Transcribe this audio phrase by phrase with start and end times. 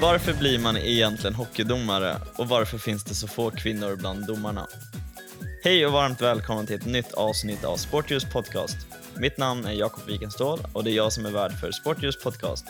[0.00, 4.66] Varför blir man egentligen hockeydomare och varför finns det så få kvinnor bland domarna?
[5.64, 8.76] Hej och varmt välkommen till ett nytt avsnitt av Sportljus podcast.
[9.16, 12.64] Mitt namn är Jakob Wikenståhl och det är jag som är värd för Sportljus podcast.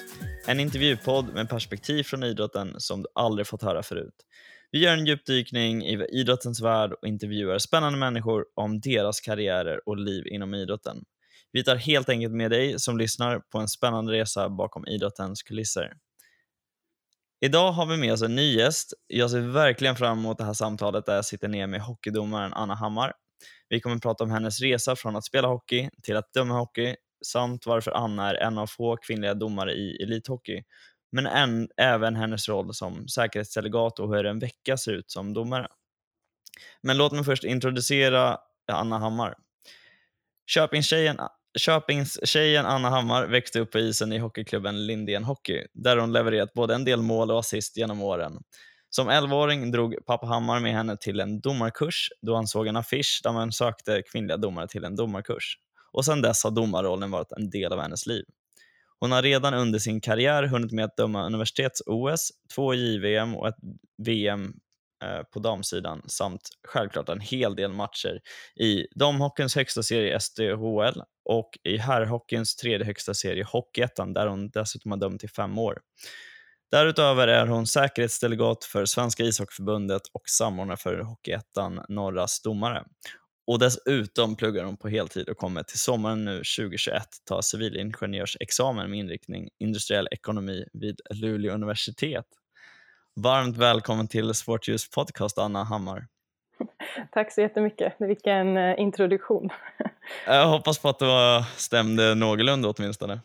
[0.49, 4.15] En intervjupodd med perspektiv från idrotten som du aldrig fått höra förut.
[4.71, 9.97] Vi gör en djupdykning i idrottens värld och intervjuar spännande människor om deras karriärer och
[9.97, 11.05] liv inom idrotten.
[11.53, 15.93] Vi tar helt enkelt med dig som lyssnar på en spännande resa bakom idrottens kulisser.
[17.41, 18.93] Idag har vi med oss en ny gäst.
[19.07, 22.75] Jag ser verkligen fram emot det här samtalet där jag sitter ner med hockeydomaren Anna
[22.75, 23.13] Hammar.
[23.69, 26.97] Vi kommer att prata om hennes resa från att spela hockey till att döma hockey
[27.27, 30.63] samt varför Anna är en av få kvinnliga domare i elithockey.
[31.13, 35.69] Men en, även hennes roll som säkerhetsdelegat och hur en vecka ser ut som domare.
[36.83, 38.31] Men låt mig först introducera
[38.71, 39.35] eh, Anna Hammar.
[40.47, 41.19] Köpingstjejen
[41.59, 46.75] Köpingstjejen Anna Hammar växte upp på isen i hockeyklubben Lindén Hockey, där hon levererat både
[46.75, 48.43] en del mål och assist genom åren.
[48.91, 53.21] Som 11-åring drog pappa Hammar med henne till en domarkurs då han såg en affisch
[53.25, 55.57] där man sökte kvinnliga domare till en domarkurs.
[55.99, 58.25] Och sedan dess har domarrollen varit en del av hennes liv.
[59.01, 63.57] Hon har redan under sin karriär hunnit med att döma universitets-OS, två JVM och ett
[64.03, 64.55] VM
[65.05, 68.21] eh, på damsidan samt självklart en hel del matcher
[68.61, 74.91] i damhockeyns högsta serie SDHL och i herrhockeyns tredje högsta serie Hockeyettan där hon dessutom
[74.91, 75.79] har dömt i fem år.
[76.71, 82.85] Därutöver är hon säkerhetsdelegat för Svenska ishockeyförbundet och samordnare för Hockeyettan Norras domare.
[83.49, 88.99] Och dessutom pluggar hon på heltid och kommer till sommaren nu 2021 ta civilingenjörsexamen med
[88.99, 92.27] inriktning industriell ekonomi vid Luleå universitet.
[93.17, 96.07] Varmt välkommen till Sportljus podcast, Anna Hammar.
[97.13, 97.95] Tack så jättemycket.
[97.99, 99.49] Vilken eh, introduktion.
[100.27, 103.21] Jag hoppas på att det stämde någorlunda åtminstone.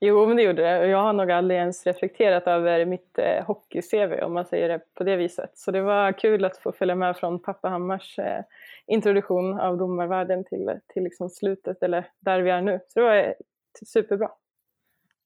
[0.00, 0.86] Jo, men det gjorde det.
[0.86, 5.04] Jag har nog aldrig ens reflekterat över mitt eh, hockey-CV om man säger det på
[5.04, 5.50] det viset.
[5.54, 8.40] Så det var kul att få följa med från pappa Hammars eh,
[8.86, 12.80] introduktion av domarvärlden till, till liksom slutet, eller där vi är nu.
[12.88, 13.32] Så det var eh,
[13.86, 14.28] superbra.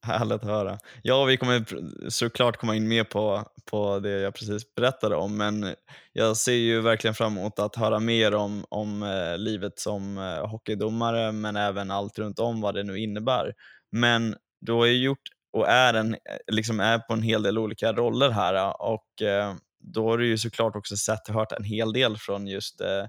[0.07, 0.79] Härligt att höra.
[1.03, 1.65] Ja, vi kommer
[2.11, 5.75] såklart komma in mer på, på det jag precis berättade om, men
[6.13, 10.51] jag ser ju verkligen fram emot att höra mer om, om eh, livet som eh,
[10.51, 13.55] hockeydomare, men även allt runt om vad det nu innebär.
[13.93, 16.19] Men du har ju gjort och är, en, eh,
[16.53, 20.27] liksom är på en hel del olika roller här eh, och eh, då har du
[20.27, 23.05] ju såklart också sett och hört en hel del från just eh,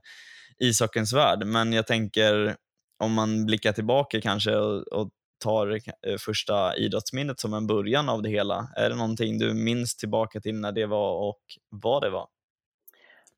[0.62, 1.46] ishockeyns värld.
[1.46, 2.56] Men jag tänker
[3.04, 5.10] om man blickar tillbaka kanske och, och
[5.44, 5.72] tar
[6.08, 8.68] eh, första idrottsminnet som en början av det hela.
[8.76, 12.28] Är det någonting du minns tillbaka till när det var och vad det var?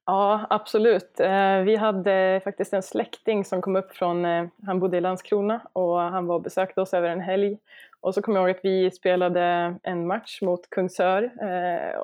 [0.05, 1.19] Ja, absolut.
[1.19, 5.61] Eh, vi hade faktiskt en släkting som kom upp från, eh, han bodde i Landskrona
[5.73, 7.57] och han var och besökte oss över en helg.
[8.01, 11.31] Och så kommer jag ihåg att vi spelade en match mot Kungsör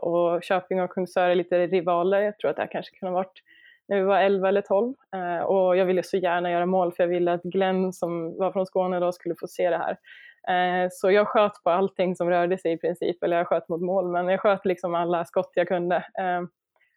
[0.04, 2.22] och Köping och Kungsör är lite rivaler.
[2.22, 3.42] Jag tror att det här kanske kunde ha varit
[3.90, 4.94] när vi var 11 eller 12.
[5.16, 8.52] Eh, och jag ville så gärna göra mål för jag ville att Glenn som var
[8.52, 9.98] från Skåne då skulle få se det här.
[10.48, 13.82] Eh, så jag sköt på allting som rörde sig i princip, eller jag sköt mot
[13.82, 15.96] mål, men jag sköt liksom alla skott jag kunde.
[15.96, 16.42] Eh,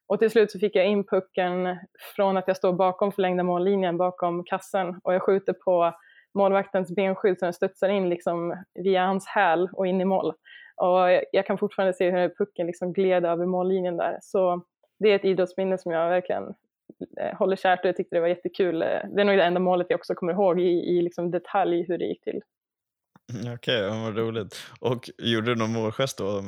[0.06, 1.78] och till slut så fick jag in pucken
[2.16, 5.94] från att jag står bakom förlängda mållinjen, bakom kassen, och jag skjuter på
[6.34, 10.32] målvaktens benskydd så den studsar in liksom via hans häl och in i mål.
[10.76, 14.18] Och jag kan fortfarande se hur pucken liksom gled över mållinjen där.
[14.22, 14.62] Så
[14.98, 16.54] det är ett idrottsminne som jag verkligen
[17.38, 18.82] håller kärt och jag tyckte det var jättekul.
[18.82, 21.84] Eh, det är nog det enda målet jag också kommer ihåg i, i liksom detalj
[21.88, 22.40] hur det gick till.
[23.32, 24.56] Mm, okej, okay, vad roligt.
[24.80, 26.42] Och gjorde du någon målgest då,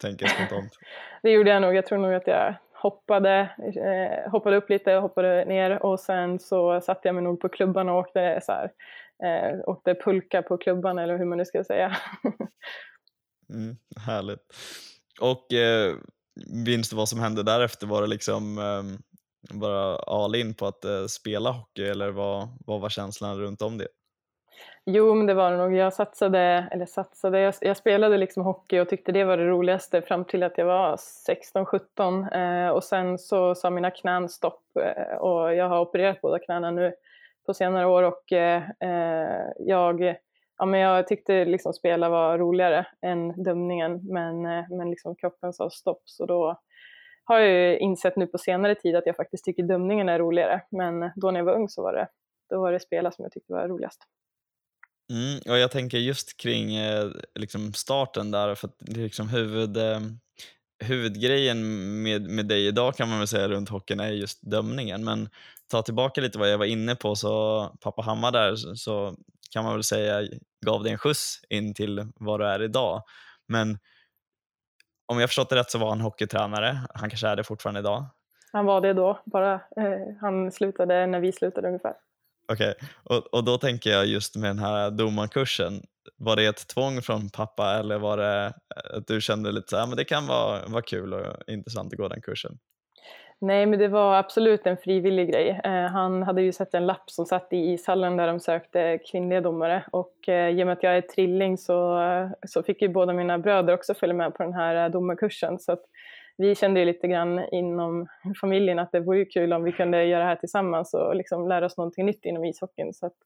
[0.00, 0.72] tänker jag spontant?
[1.22, 1.74] det gjorde jag nog.
[1.74, 6.38] Jag tror nog att jag hoppade, eh, hoppade upp lite och hoppade ner och sen
[6.38, 8.70] så satte jag mig nog på klubban och åkte, så här,
[9.24, 11.96] eh, åkte pulka på klubban eller hur man nu ska säga.
[13.52, 14.40] mm, härligt.
[15.20, 15.94] Och eh,
[16.46, 17.86] minns du vad som hände därefter?
[17.86, 18.98] Var det liksom eh,
[19.40, 23.78] bara all in på att eh, spela hockey eller vad, vad var känslan runt om
[23.78, 23.88] det?
[24.84, 25.74] Jo, men det var det nog.
[25.74, 30.02] Jag satsade, eller satsade, jag, jag, spelade liksom hockey och tyckte det var det roligaste
[30.02, 35.16] fram till att jag var 16-17 eh, och sen så sa mina knän stopp eh,
[35.16, 36.94] och jag har opererat båda knäna nu
[37.46, 40.16] på senare år och eh, eh jag,
[40.58, 45.52] ja, men jag tyckte liksom spela var roligare än dömningen men, eh, men liksom kroppen
[45.52, 46.60] sa stopp så då
[47.30, 50.62] har jag ju insett nu på senare tid att jag faktiskt tycker dömningen är roligare.
[50.70, 52.08] Men då när jag var ung så var det,
[52.50, 54.00] då var det spela som jag tyckte var roligast.
[55.12, 60.00] Mm, och jag tänker just kring eh, liksom starten där, för att liksom huvud, eh,
[60.84, 61.58] huvudgrejen
[62.02, 65.04] med, med dig idag kan man väl säga runt hockeyn är just dömningen.
[65.04, 65.28] Men
[65.70, 69.16] ta tillbaka lite vad jag var inne på, så pappa Hammar där så
[69.50, 70.28] kan man väl säga
[70.66, 73.02] gav dig en skjuts in till vad du är idag.
[73.48, 73.78] Men
[75.10, 76.80] om jag förstått det rätt så var han hockeytränare.
[76.94, 78.06] Han kanske är det fortfarande idag.
[78.52, 81.94] Han var det då, bara eh, han slutade när vi slutade ungefär.
[82.52, 82.88] Okej, okay.
[83.04, 85.82] och, och då tänker jag just med den här domarkursen.
[86.16, 88.52] Var det ett tvång från pappa eller var det
[88.90, 91.98] att du kände lite så här, men det kan vara, vara kul och intressant att
[91.98, 92.58] gå den kursen?
[93.42, 95.60] Nej, men det var absolut en frivillig grej.
[95.64, 99.40] Eh, han hade ju sett en lapp som satt i ishallen där de sökte kvinnliga
[99.40, 102.00] domare och eh, i och med att jag är trilling så,
[102.46, 105.58] så fick ju båda mina bröder också följa med på den här eh, domarkursen.
[105.58, 105.82] Så att
[106.36, 108.06] vi kände ju lite grann inom
[108.40, 111.66] familjen att det vore kul om vi kunde göra det här tillsammans och liksom lära
[111.66, 112.94] oss någonting nytt inom ishockeyn.
[112.94, 113.16] Så att,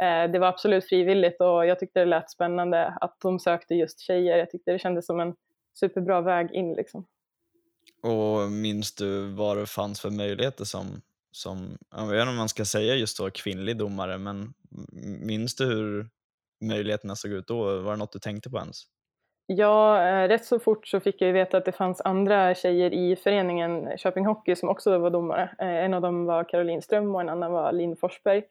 [0.00, 4.00] eh, det var absolut frivilligt och jag tyckte det lät spännande att de sökte just
[4.00, 4.38] tjejer.
[4.38, 5.34] Jag tyckte det kändes som en
[5.74, 6.74] superbra väg in.
[6.74, 7.06] Liksom.
[8.02, 10.86] Och minns du vad det fanns för möjligheter som,
[11.32, 14.54] som jag vet inte om man ska säga just då kvinnlig domare, men
[15.26, 16.06] minns du hur
[16.60, 17.80] möjligheterna såg ut då?
[17.80, 18.82] Var det något du tänkte på ens?
[19.46, 22.94] Ja, eh, rätt så fort så fick jag ju veta att det fanns andra tjejer
[22.94, 25.50] i föreningen Köping Hockey som också var domare.
[25.58, 28.42] Eh, en av dem var Caroline Ström och en annan var Linn Forsberg.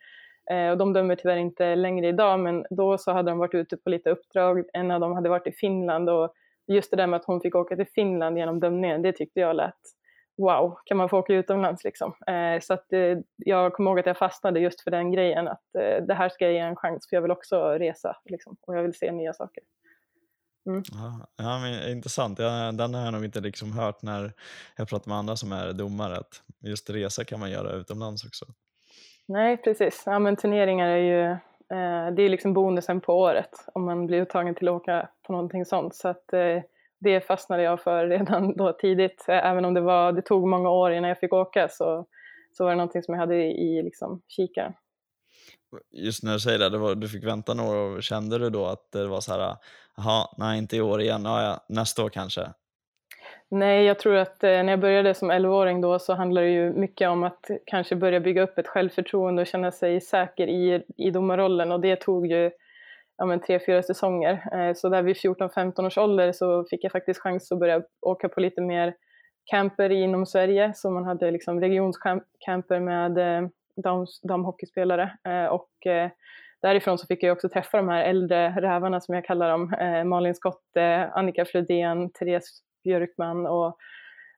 [0.51, 3.77] Eh, och de dömer tyvärr inte längre idag, men då så hade de varit ute
[3.77, 4.63] på lite uppdrag.
[4.73, 6.33] En av dem hade varit i Finland och
[6.75, 9.55] just det där med att hon fick åka till Finland genom dömningen, det tyckte jag
[9.55, 9.79] lät
[10.37, 12.13] wow, kan man få åka utomlands liksom?
[12.61, 12.85] så att
[13.37, 15.63] jag kommer ihåg att jag fastnade just för den grejen att
[16.07, 18.83] det här ska jag ge en chans för jag vill också resa liksom, och jag
[18.83, 19.63] vill se nya saker.
[20.65, 20.83] Mm.
[21.37, 22.39] Ja, men intressant.
[22.39, 24.33] Jag, den har jag nog inte liksom hört när
[24.75, 28.45] jag pratar med andra som är domare, att just resa kan man göra utomlands också.
[29.27, 30.03] Nej, precis.
[30.05, 31.37] Ja, men turneringar är ju eh,
[31.71, 35.33] Eh, det är liksom bonusen på året om man blir uttagen till att åka på
[35.33, 35.95] någonting sånt.
[35.95, 36.63] Så att, eh,
[36.99, 39.25] det fastnade jag för redan då tidigt.
[39.27, 42.05] Även om det, var, det tog många år innan jag fick åka så,
[42.51, 44.73] så var det någonting som jag hade i, i liksom, kikaren
[45.91, 48.65] just när du säger det, det var, du fick vänta några år, kände du då
[48.65, 49.57] att det var så här,
[49.97, 52.49] jaha, nej inte i år igen, ja, ja, nästa år kanske?
[53.53, 56.73] Nej, jag tror att eh, när jag började som 11-åring då så handlade det ju
[56.73, 61.11] mycket om att kanske börja bygga upp ett självförtroende och känna sig säker i, i
[61.11, 61.71] domarrollen.
[61.71, 62.51] Och det tog ju
[63.17, 64.31] ja, men, tre, fyra säsonger.
[64.53, 68.29] Eh, så där vid 14-15 års ålder så fick jag faktiskt chans att börja åka
[68.29, 68.93] på lite mer
[69.45, 73.49] camper inom Sverige, så man hade liksom regionscamper med eh,
[74.23, 75.11] damhockeyspelare.
[75.51, 75.71] Och
[76.61, 79.73] därifrån så fick jag också träffa de här äldre rävarna som jag kallar dem,
[80.09, 83.77] Malin Skotte, Annika Flodén, Therese Björkman och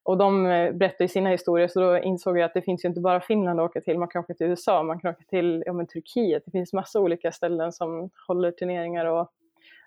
[0.05, 3.01] och de eh, berättade sina historier så då insåg jag att det finns ju inte
[3.01, 5.73] bara Finland att åka till, man kan åka till USA, man kan åka till ja,
[5.73, 9.31] men Turkiet, det finns massa olika ställen som håller turneringar och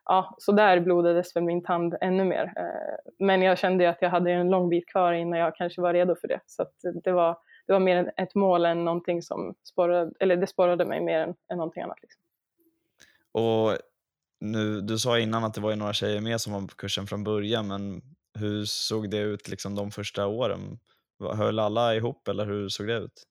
[0.05, 2.53] ja, så där blodades väl min tand ännu mer.
[2.56, 5.93] Eh, men jag kände att jag hade en lång bit kvar innan jag kanske var
[5.93, 6.67] redo för det, så
[7.05, 11.00] det var det var mer ett mål än någonting som sporrade, eller det sporrade mig
[11.00, 11.99] mer än, än någonting annat.
[12.02, 12.23] Liksom.
[13.32, 13.79] Och
[14.41, 17.25] nu, du sa innan att det var några tjejer med som var på kursen från
[17.25, 18.02] början, men
[18.37, 20.79] hur såg det ut liksom de första åren?
[21.37, 23.23] Höll alla ihop eller hur såg det ut?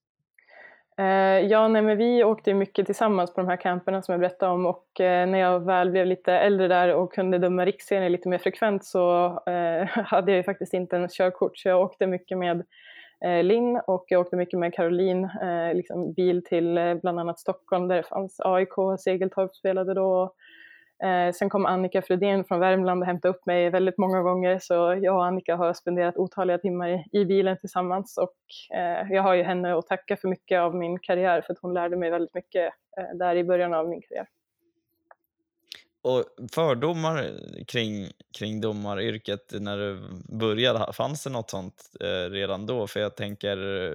[0.98, 4.52] Eh, ja, nej, men vi åkte mycket tillsammans på de här camperna som jag berättade
[4.52, 8.30] om och eh, när jag väl blev lite äldre där och kunde döma riksserier lite
[8.30, 12.38] mer frekvent så eh, hade jag ju faktiskt inte ens körkort så jag åkte mycket
[12.38, 12.64] med
[13.26, 17.40] eh, Linn och jag åkte mycket med Caroline, eh, liksom bil till eh, bland annat
[17.40, 20.34] Stockholm där det fanns AIK, Segeltorp spelade då.
[21.04, 24.74] Eh, sen kom Annika Fredén från Värmland och hämtade upp mig väldigt många gånger så
[24.74, 29.34] jag och Annika har spenderat otaliga timmar i, i bilen tillsammans och eh, jag har
[29.34, 32.34] ju henne att tacka för mycket av min karriär för att hon lärde mig väldigt
[32.34, 34.28] mycket eh, där i början av min karriär.
[36.02, 37.32] Och fördomar
[37.68, 40.02] kring, kring domaryrket när du
[40.38, 42.88] började, fanns det något sånt eh, redan då?
[42.88, 43.94] För jag tänker eh,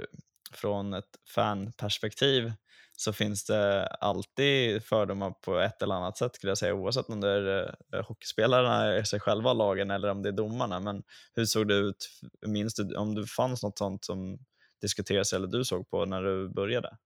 [0.53, 2.53] från ett fanperspektiv
[3.01, 7.21] så finns det alltid fördomar på ett eller annat sätt skulle jag säga oavsett om
[7.21, 10.81] det är eh, hockeyspelarna hockeyspelarna, sig själva, lagen eller om det är domarna.
[10.81, 11.03] Men
[11.35, 12.09] hur såg det ut,
[12.47, 14.39] minns du om det fanns något sånt som
[14.81, 16.97] diskuterades eller du såg på när du började?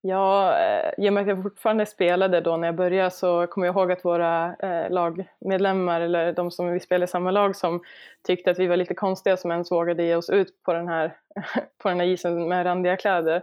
[0.00, 3.66] Ja, eh, i och med att jag fortfarande spelade då när jag började så kommer
[3.66, 7.82] jag ihåg att våra eh, lagmedlemmar eller de som vi spelade i samma lag som
[8.26, 11.16] tyckte att vi var lite konstiga som ens vågade ge oss ut på den här,
[11.82, 13.42] på den här isen med randiga kläder.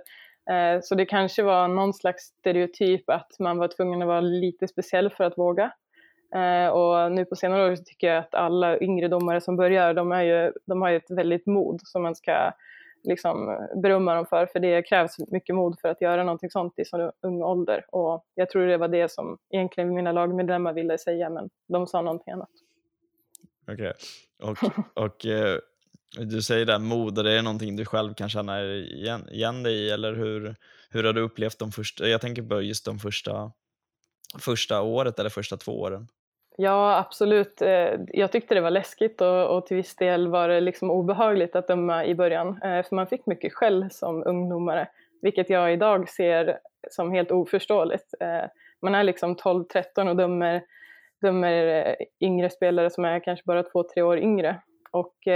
[0.50, 4.68] Eh, så det kanske var någon slags stereotyp att man var tvungen att vara lite
[4.68, 5.72] speciell för att våga.
[6.36, 10.12] Eh, och nu på senare år tycker jag att alla yngre domare som börjar, de,
[10.12, 12.52] är ju, de har ju ett väldigt mod som man ska
[13.04, 16.86] liksom berömma dem för, för det krävs mycket mod för att göra någonting sånt i
[16.86, 17.86] så ung ålder.
[17.92, 22.02] Och jag tror det var det som egentligen mina lagmedlemmar ville säga, men de sa
[22.02, 22.50] någonting annat.
[23.72, 23.74] Okej.
[23.74, 23.94] Okay.
[24.50, 25.60] Och, och eh,
[26.18, 29.74] du säger det, mod, är det är någonting du själv kan känna igen, igen dig
[29.74, 30.56] i, eller hur,
[30.90, 33.52] hur har du upplevt de första, jag tänker på just de första,
[34.40, 36.08] första året eller första två åren?
[36.58, 37.62] Ja, absolut.
[37.62, 41.56] Eh, jag tyckte det var läskigt och, och till viss del var det liksom obehagligt
[41.56, 42.48] att döma i början.
[42.48, 44.88] Eh, för man fick mycket skäll som ungdomare,
[45.22, 46.60] vilket jag idag ser
[46.92, 48.14] som helt oförståeligt.
[48.20, 48.50] Eh,
[48.82, 50.62] man är liksom 12-13 och dömer,
[51.22, 54.62] dömer yngre spelare som är kanske bara två, tre år yngre.
[54.92, 55.28] Och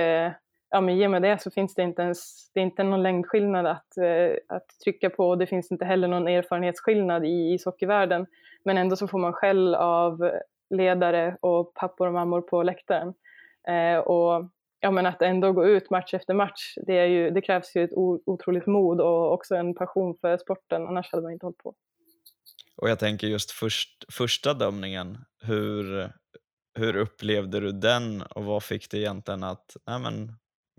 [0.74, 3.04] ja, men i och med det så finns det inte ens, det är inte någon
[3.04, 8.26] längdskillnad att, eh, att trycka på och det finns inte heller någon erfarenhetsskillnad i ishockeyvärlden.
[8.66, 10.32] Men ändå så får man skäll av
[10.70, 13.14] ledare och pappor och mammor på läktaren.
[13.68, 14.50] Eh, och
[14.80, 17.84] ja, men att ändå gå ut match efter match, det, är ju, det krävs ju
[17.84, 17.94] ett
[18.26, 21.74] otroligt mod och också en passion för sporten, annars hade man inte hållit på.
[22.78, 26.10] Och jag tänker just först, första dömningen, hur,
[26.80, 30.32] hur upplevde du den och vad fick dig egentligen att, nej men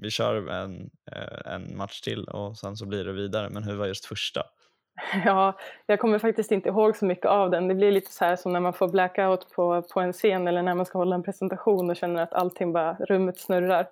[0.04, 3.76] vi kör en, eh, en match till och sen så blir det vidare, men hur
[3.76, 4.42] var just första?
[5.25, 7.68] Ja, jag kommer faktiskt inte ihåg så mycket av den.
[7.68, 10.62] Det blir lite så här som när man får blackout på, på en scen eller
[10.62, 13.88] när man ska hålla en presentation och känner att allting bara, rummet snurrar.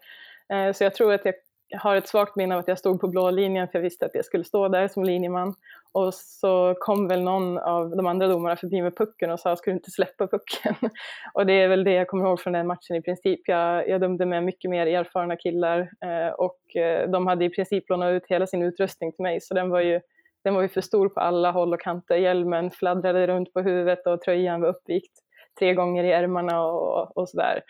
[0.52, 1.35] Eh, så jag tror att jag
[1.73, 4.07] jag har ett svagt minne av att jag stod på blå linjen för jag visste
[4.07, 5.55] att jag skulle stå där som linjeman.
[5.93, 9.71] Och så kom väl någon av de andra domarna förbi med pucken och sa, ska
[9.71, 10.75] du inte släppa pucken?
[11.35, 13.41] och det är väl det jag kommer ihåg från den matchen i princip.
[13.45, 17.91] Jag, jag dömde med mycket mer erfarna killar eh, och eh, de hade i princip
[17.91, 20.00] lånat ut hela sin utrustning till mig så den var ju
[20.45, 22.17] den var ju för stor på alla håll och kanter.
[22.17, 25.12] Hjälmen fladdrade runt på huvudet och tröjan var uppvikt
[25.59, 27.61] tre gånger i ärmarna och, och sådär.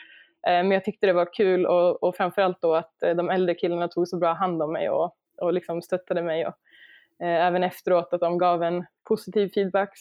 [0.46, 3.54] Eh, men jag tyckte det var kul och, och framförallt då att eh, de äldre
[3.54, 6.46] killarna tog så bra hand om mig och, och liksom stöttade mig.
[6.46, 6.54] Och,
[7.26, 9.98] eh, även efteråt att de gav en positiv feedback.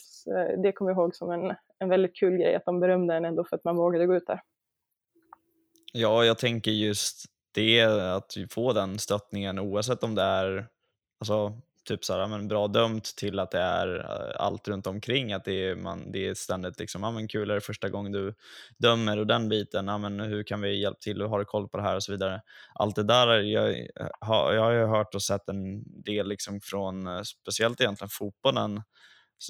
[0.64, 3.44] Det kommer jag ihåg som en, en väldigt kul grej att de berömde en ändå
[3.44, 4.42] för att man vågade gå ut där.
[5.94, 7.82] Ja, jag tänker just det,
[8.16, 10.68] att få den stöttningen oavsett om det är
[11.20, 15.34] alltså, typ så här, men bra dömt till att det är eh, allt runt omkring.
[15.34, 18.12] Att det är, man, det är ständigt liksom, ah, men kul är det första gången
[18.12, 18.34] du
[18.78, 21.70] dömer och den biten, ah, men hur kan vi hjälpa till hur har du koll
[21.70, 22.42] på det här och så vidare.
[22.74, 23.88] Allt det där, jag,
[24.20, 28.82] har, jag har ju hört och sett en del liksom från eh, speciellt egentligen fotbollen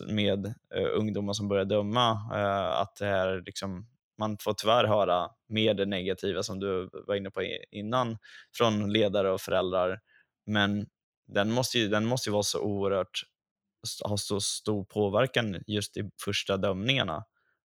[0.10, 5.30] med eh, ungdomar som börjar döma, eh, att det är liksom man får tyvärr höra
[5.50, 8.18] mer det negativa som du var inne på innan
[8.58, 10.00] från ledare och föräldrar.
[10.46, 10.86] Men
[11.32, 13.22] den måste ju, den måste ju vara så oerhört,
[14.04, 17.24] ha så stor påverkan just i första dömningarna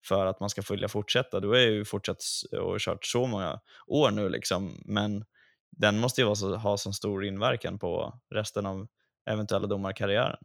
[0.08, 1.40] för att man ska vilja fortsätta.
[1.40, 2.18] Du har ju fortsatt
[2.60, 5.24] och kört så många år nu liksom, men
[5.70, 8.86] den måste ju så, ha så stor inverkan på resten av
[9.30, 10.38] eventuella domarkarriären.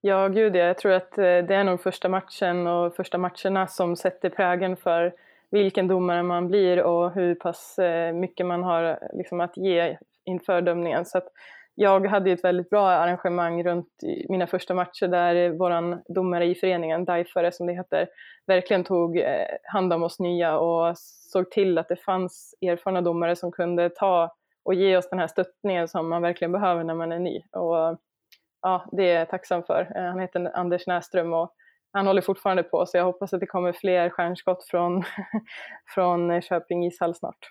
[0.00, 0.64] Ja, gud ja.
[0.64, 4.76] Jag tror att eh, det är nog första matchen och första matcherna som sätter prägen
[4.76, 5.14] för
[5.50, 10.60] vilken domare man blir och hur pass eh, mycket man har liksom, att ge inför
[10.60, 11.04] dömningen.
[11.04, 11.28] Så att
[11.80, 13.88] jag hade ett väldigt bra arrangemang runt
[14.28, 18.08] mina första matcher där vår domare i föreningen, Daifare som det heter,
[18.46, 20.98] verkligen tog eh, hand om oss nya och
[21.32, 25.26] såg till att det fanns erfarna domare som kunde ta och ge oss den här
[25.26, 27.42] stöttningen som man verkligen behöver när man är ny.
[27.52, 27.98] Och
[28.62, 29.92] ja, det är jag tacksam för.
[29.96, 31.54] Eh, han heter Anders Näström och
[31.92, 35.04] han håller fortfarande på så jag hoppas att det kommer fler stjärnskott från,
[35.94, 37.50] från Köping ishall snart.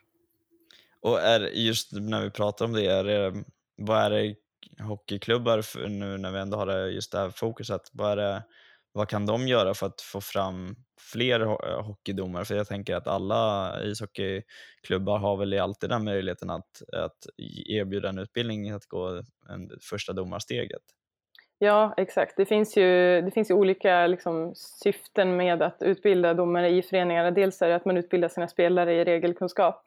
[1.01, 3.33] Och är just när vi pratar om det, är det
[3.77, 4.35] vad är det
[4.83, 8.43] hockeyklubbar, för nu när vi ändå har just det här fokuset, vad, är det,
[8.91, 10.75] vad kan de göra för att få fram
[11.13, 12.45] fler eh, hockeydomare?
[12.45, 18.09] För jag tänker att alla ishockeyklubbar har väl alltid den möjligheten att, att e-, erbjuda
[18.09, 19.07] en utbildning, att gå
[19.49, 20.81] en, första domarsteget.
[21.59, 22.37] Ja, exakt.
[22.37, 27.31] Det finns ju, det finns ju olika liksom, syften med att utbilda domare i föreningarna.
[27.31, 29.86] Dels är det att man utbildar sina spelare i regelkunskap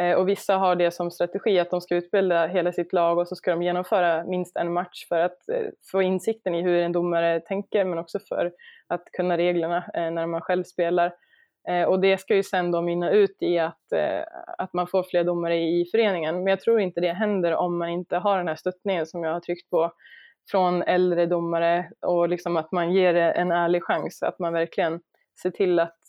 [0.00, 3.28] Eh, och vissa har det som strategi att de ska utbilda hela sitt lag och
[3.28, 6.92] så ska de genomföra minst en match för att eh, få insikten i hur en
[6.92, 8.52] domare tänker men också för
[8.86, 11.12] att kunna reglerna eh, när man själv spelar.
[11.88, 13.92] Och det ska ju sen då mynna ut i att,
[14.58, 16.34] att man får fler domare i föreningen.
[16.34, 19.32] Men jag tror inte det händer om man inte har den här stöttningen som jag
[19.32, 19.92] har tryckt på
[20.50, 25.00] från äldre domare och liksom att man ger en ärlig chans, att man verkligen
[25.42, 26.00] ser till att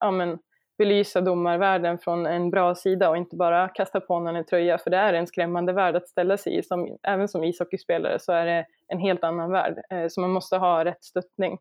[0.00, 0.38] ja, men,
[0.80, 4.90] belysa domarvärlden från en bra sida och inte bara kasta på någon en tröja, för
[4.90, 6.62] det är en skrämmande värld att ställa sig i.
[6.62, 10.56] Som, även som ishockeyspelare så är det en helt annan värld, eh, så man måste
[10.56, 11.58] ha rätt stöttning.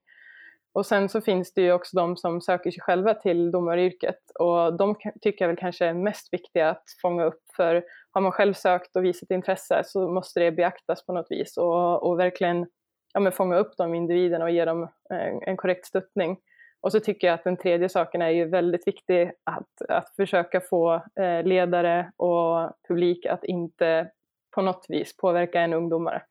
[0.73, 4.77] Och sen så finns det ju också de som söker sig själva till domaryrket och
[4.77, 8.53] de tycker jag väl kanske är mest viktiga att fånga upp för har man själv
[8.53, 12.67] sökt och visat intresse så måste det beaktas på något vis och, och verkligen
[13.13, 16.37] ja, men fånga upp de individerna och ge dem en, en korrekt stöttning.
[16.81, 20.61] Och så tycker jag att den tredje saken är ju väldigt viktig, att, att försöka
[20.61, 24.11] få eh, ledare och publik att inte
[24.55, 26.21] på något vis påverka en ungdomare.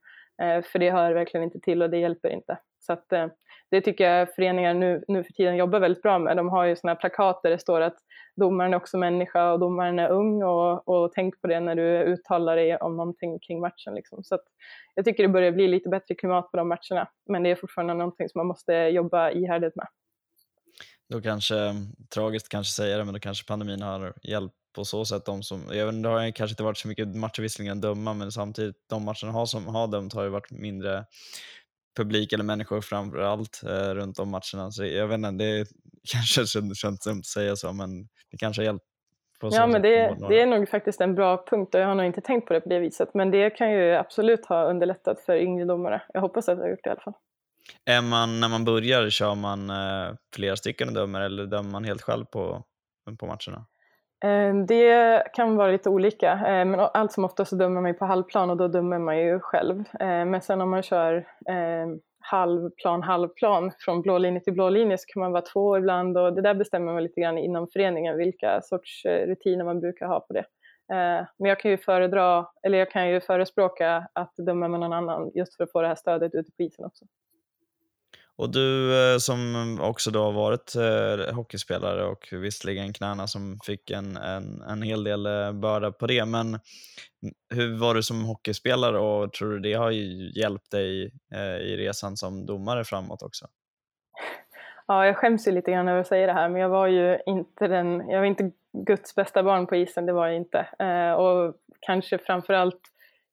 [0.42, 2.58] Eh, för det hör verkligen inte till och det hjälper inte.
[2.80, 3.26] Så att, eh,
[3.70, 6.36] det tycker jag föreningar nu, nu för tiden jobbar väldigt bra med.
[6.36, 7.96] De har ju sådana plakat där det står att
[8.36, 11.82] domaren är också människa och domaren är ung och, och tänk på det när du
[11.82, 13.94] uttalar dig om någonting kring matchen.
[13.94, 14.24] Liksom.
[14.24, 14.38] Så
[14.94, 17.94] jag tycker det börjar bli lite bättre klimat på de matcherna, men det är fortfarande
[17.94, 19.86] någonting som man måste jobba ihärdigt med.
[21.08, 21.74] Då kanske,
[22.14, 25.62] tragiskt kanske säga det, men då kanske pandemin har hjälpt på så sätt de som,
[25.72, 28.76] jag vet, det har kanske inte varit så mycket matcher visserligen att döma, men samtidigt
[28.88, 31.04] de matcherna har, som har dömt har ju varit mindre
[31.96, 34.70] publik eller människor framför allt eh, runt om matcherna.
[34.70, 35.66] Så jag vet inte, det
[36.12, 36.52] kanske känns
[37.04, 38.84] dumt att säga så, men det kanske har hjälpt.
[39.40, 42.20] Ja, men det, det är nog faktiskt en bra punkt och jag har nog inte
[42.20, 43.14] tänkt på det på det viset.
[43.14, 46.02] Men det kan ju absolut ha underlättat för yngre domare.
[46.12, 47.14] Jag hoppas att det har gjort det i alla fall.
[47.84, 51.84] Är man, när man börjar, kör man eh, flera stycken och dömer eller dömer man
[51.84, 52.62] helt själv på,
[53.18, 53.66] på matcherna?
[54.24, 57.94] Eh, det kan vara lite olika, eh, men allt som oftast så dömer man ju
[57.94, 59.84] på halvplan och då dömer man ju själv.
[60.00, 64.98] Eh, men sen om man kör ehm, halvplan, halvplan från blå linje till blå linje
[64.98, 68.16] så kan man vara två ibland och det där bestämmer man lite grann inom föreningen
[68.16, 70.44] vilka sorts eh, rutiner man brukar ha på det.
[70.92, 74.92] Eh, men jag kan ju föredra, eller jag kan ju förespråka att döma med någon
[74.92, 77.04] annan just för att få det här stödet ute på isen också.
[78.38, 83.90] Och du eh, som också då har varit eh, hockeyspelare och visserligen knäna som fick
[83.90, 86.58] en, en, en hel del eh, börda på det, men
[87.54, 89.90] hur var du som hockeyspelare och tror du det har
[90.38, 91.12] hjälpt dig
[91.62, 93.46] i resan som domare framåt också?
[94.86, 97.18] Ja, jag skäms ju lite grann över att säga det här, men jag var ju
[97.26, 98.50] inte, den, jag var inte
[98.86, 100.66] Guds bästa barn på isen, det var jag inte.
[101.18, 102.80] och kanske framförallt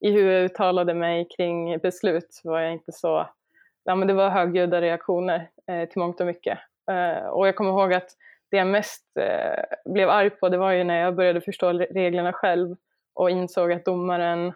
[0.06, 3.28] i hur jag uttalade mig kring beslut var jag inte så
[3.86, 6.60] ja, men det var högljudda reaktioner eh, till mångt och mycket.
[6.92, 8.10] Eh, och jag kommer ihåg att
[8.52, 12.34] det jag mest eh, blev arg på det var ju när jag började förstå reglerna
[12.34, 12.76] själv
[13.14, 14.54] och insåg att domaren eh,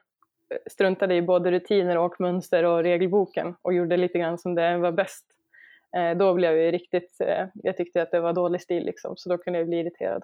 [0.71, 4.91] struntade i både rutiner och mönster och regelboken och gjorde lite grann som det var
[4.91, 5.25] bäst.
[5.97, 9.17] Eh, då blev jag ju riktigt, eh, jag tyckte att det var dålig stil liksom,
[9.17, 10.23] så då kunde jag bli irriterad.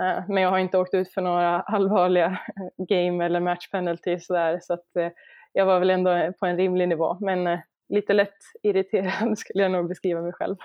[0.00, 4.18] Eh, men jag har inte åkt ut för några allvarliga eh, game eller match penalty
[4.20, 5.14] sådär, så att
[5.52, 7.16] jag var väl ändå på en rimlig nivå.
[7.20, 7.58] Men
[7.94, 10.56] lite lätt irriterad skulle jag nog beskriva mig själv.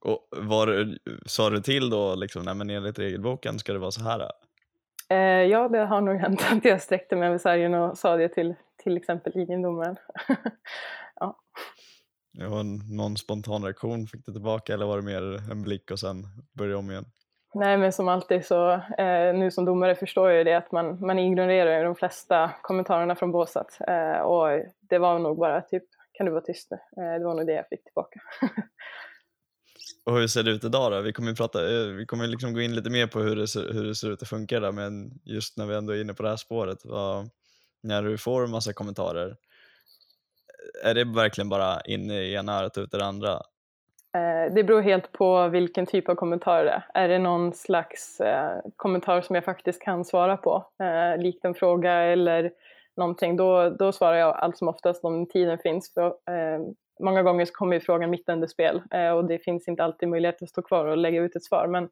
[0.00, 0.96] Och var,
[1.26, 4.30] sa du till då, liksom, nej men enligt regelboken ska det vara så här?
[5.10, 5.18] Eh,
[5.50, 8.54] ja, det har nog hänt att jag sträckte mig över sargen och sa det till
[8.82, 9.96] till exempel linjedomaren.
[11.14, 11.38] ja.
[12.32, 16.26] Ja, någon spontan reaktion fick du tillbaka eller var det mer en blick och sen
[16.52, 17.04] börja om igen?
[17.54, 21.06] Nej men som alltid så, eh, nu som domare förstår jag ju det att man,
[21.06, 23.66] man ignorerar de flesta kommentarerna från båset.
[23.88, 26.76] Eh, och det var nog bara typ, kan du vara tyst nu?
[26.76, 28.20] Eh, det var nog det jag fick tillbaka.
[30.04, 31.00] och hur ser det ut idag då?
[31.00, 33.72] Vi kommer, prata, eh, vi kommer liksom gå in lite mer på hur det, ser,
[33.72, 36.22] hur det ser ut och funkar där, men just när vi ändå är inne på
[36.22, 37.30] det här spåret, vad,
[37.82, 39.36] när du får en massa kommentarer,
[40.84, 43.42] är det verkligen bara in i ena örat och ut i det andra?
[44.18, 46.86] Eh, det beror helt på vilken typ av kommentar det är.
[46.94, 51.54] Är det någon slags eh, kommentar som jag faktiskt kan svara på, eh, likt en
[51.54, 52.52] fråga eller
[52.96, 55.94] någonting, då, då svarar jag allt som oftast om tiden finns.
[55.94, 56.60] För, eh,
[57.00, 60.08] många gånger så kommer ju frågan mitt under spel eh, och det finns inte alltid
[60.08, 61.66] möjlighet att stå kvar och lägga ut ett svar.
[61.66, 61.88] Men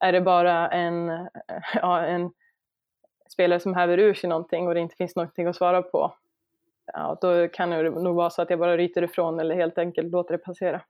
[0.00, 1.08] är det bara en,
[1.74, 2.30] ja, en
[3.28, 6.14] spelare som häver ur sig någonting och det inte finns någonting att svara på,
[6.92, 10.12] ja, då kan det nog vara så att jag bara ryter ifrån eller helt enkelt
[10.12, 10.80] låter det passera.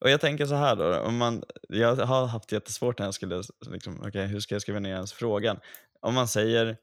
[0.00, 3.42] Och jag tänker så här då, om man, jag har haft jättesvårt när jag skulle,
[3.70, 5.60] liksom, okay, hur ska jag skriva ner ens frågan?
[6.00, 6.76] Om man säger,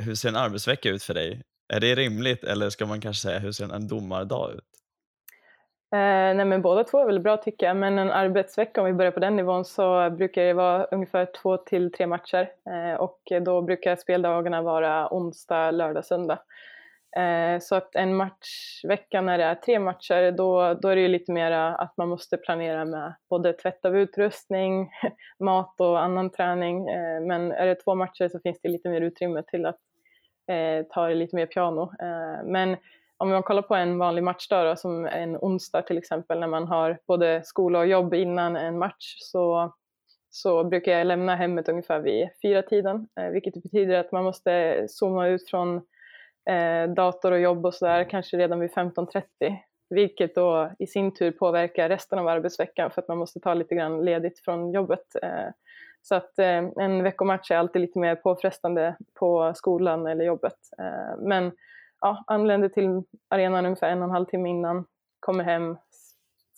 [0.00, 1.42] hur ser en arbetsvecka ut för dig?
[1.72, 4.64] Är det rimligt eller ska man kanske säga, hur ser en domardag ut?
[5.92, 8.92] Eh, nej men båda två är väl bra tycker jag, men en arbetsvecka om vi
[8.92, 13.20] börjar på den nivån så brukar det vara ungefär två till tre matcher eh, och
[13.42, 16.38] då brukar speldagarna vara onsdag, lördag, söndag.
[17.16, 21.08] Eh, så att en matchvecka när det är tre matcher, då, då är det ju
[21.08, 24.90] lite mer att man måste planera med både tvätt av utrustning,
[25.38, 26.88] mat och annan träning.
[26.88, 29.78] Eh, men är det två matcher så finns det lite mer utrymme till att
[30.48, 31.92] eh, ta det lite mer piano.
[32.44, 32.76] Men
[33.16, 36.66] om man kollar på en vanlig matchdag då, som en onsdag till exempel, när man
[36.66, 39.74] har både skola och jobb innan en match, så,
[40.30, 45.28] så brukar jag lämna hemmet ungefär vid fyra tiden, vilket betyder att man måste zooma
[45.28, 45.82] ut från
[46.48, 49.22] eh, dator och jobb och sådär kanske redan vid 15.30
[49.90, 53.74] vilket då i sin tur påverkar resten av arbetsveckan för att man måste ta lite
[53.74, 55.14] grann ledigt från jobbet.
[55.22, 55.50] Eh,
[56.02, 60.58] så att eh, en veckomatch är alltid lite mer påfrestande på skolan eller jobbet.
[60.78, 61.52] Eh, men
[62.00, 64.84] ja, anländer till arenan ungefär en och en halv timme innan
[65.20, 65.76] kommer hem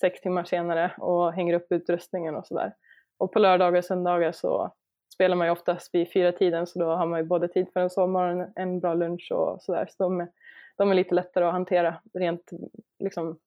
[0.00, 2.74] sex timmar senare och hänger upp utrustningen och sådär.
[3.18, 4.72] Och på lördagar och söndagar så
[5.20, 7.80] spelar man ju oftast vid fyra tiden så då har man ju både tid för
[7.80, 9.88] en sovmorgon, en bra lunch och sådär.
[9.90, 10.28] Så de är,
[10.76, 12.50] de är lite lättare att hantera rent
[12.98, 13.38] liksom,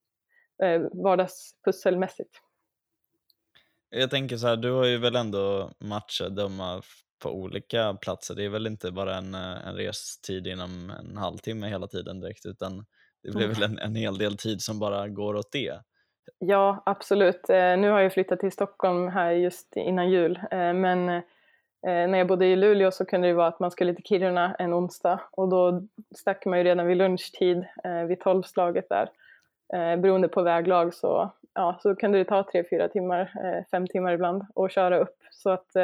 [0.64, 2.36] eh, vardagspusselmässigt.
[3.90, 6.82] Jag tänker så här, du har ju väl ändå matcher döma
[7.24, 8.36] på olika platser.
[8.36, 12.46] Det är väl inte bara en, eh, en restid inom en halvtimme hela tiden direkt
[12.46, 12.86] utan
[13.24, 13.54] det blir mm.
[13.54, 15.80] väl en, en hel del tid som bara går åt det.
[16.40, 17.50] Ja, absolut.
[17.50, 21.24] Eh, nu har jag flyttat till Stockholm här just innan jul, eh, men
[21.88, 24.56] Eh, när jag bodde i Luleå så kunde det vara att man skulle till Kiruna
[24.60, 25.82] en onsdag och då
[26.16, 29.10] stack man ju redan vid lunchtid, eh, vid tolvslaget där.
[29.74, 33.32] Eh, beroende på väglag så, ja, så kunde det ta tre, fyra timmar,
[33.72, 35.18] fem timmar ibland att köra upp.
[35.32, 35.76] Så att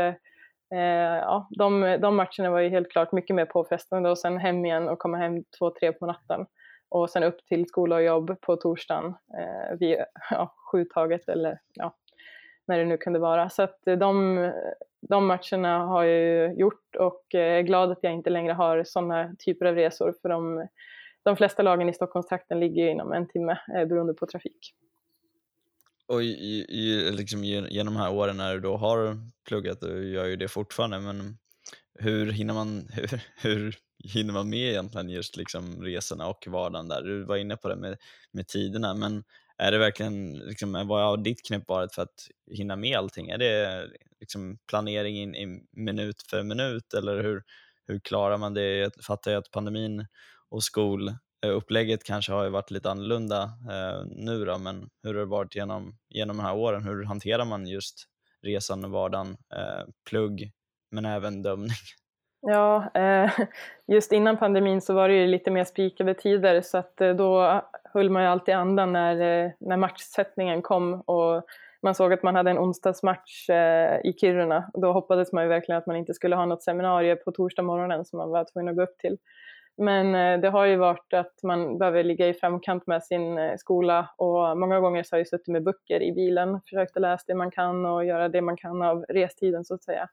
[0.74, 4.66] Eh, ja, de, de matcherna var ju helt klart mycket mer påfrestande och sen hem
[4.66, 6.46] igen och komma hem två, tre på natten
[6.90, 9.06] och sen upp till skola och jobb på torsdagen
[9.38, 9.98] eh, vid
[10.32, 11.96] ja, sjutaget eller ja,
[12.68, 13.50] när det nu kunde vara.
[13.50, 14.38] Så att de,
[15.02, 18.84] de matcherna har jag ju gjort och eh, är glad att jag inte längre har
[18.84, 20.68] sådana typer av resor för de,
[21.24, 24.74] de flesta lagen i Stockholmstrakten ligger ju inom en timme eh, beroende på trafik.
[26.08, 30.26] Och i, i, liksom, genom de här åren när du då har pluggat, och gör
[30.26, 31.38] ju det fortfarande, men
[32.00, 33.76] hur hinner man, hur, hur
[34.14, 37.02] hinner man med egentligen just liksom resorna och vardagen där?
[37.02, 37.98] Du var inne på det med,
[38.32, 39.24] med tiderna, men
[39.60, 43.30] är det verkligen, liksom, eh, vad har ditt knep varit för att hinna med allting?
[43.30, 43.88] Är det
[44.20, 47.44] liksom planering in, in minut för minut eller hur,
[47.88, 48.78] hur klarar man det?
[48.78, 50.06] Jag fattar ju att pandemin
[50.50, 55.20] och skolupplägget eh, kanske har ju varit lite annorlunda eh, nu då, men hur har
[55.20, 56.84] det varit genom, genom de här åren?
[56.84, 58.06] Hur hanterar man just
[58.42, 60.52] resan och vardagen, eh, plugg,
[60.92, 61.76] men även dömning?
[62.42, 63.32] Ja, eh,
[63.88, 67.62] just innan pandemin så var det ju lite mer spikade tider så att eh, då
[67.94, 71.44] höll man ju alltid andan när, eh, när matchsättningen kom och
[71.82, 73.50] man såg att man hade en onsdagsmatch
[74.04, 74.72] i Kiruna.
[74.74, 78.06] Då hoppades man ju verkligen att man inte skulle ha något seminarium på torsdag morgonen
[78.06, 79.18] som man var tvungen att gå upp till.
[79.78, 84.58] Men det har ju varit att man behöver ligga i framkant med sin skola och
[84.58, 87.52] många gånger så har jag suttit med böcker i bilen, försökt att läsa det man
[87.52, 90.10] kan och göra det man kan av restiden så att säga.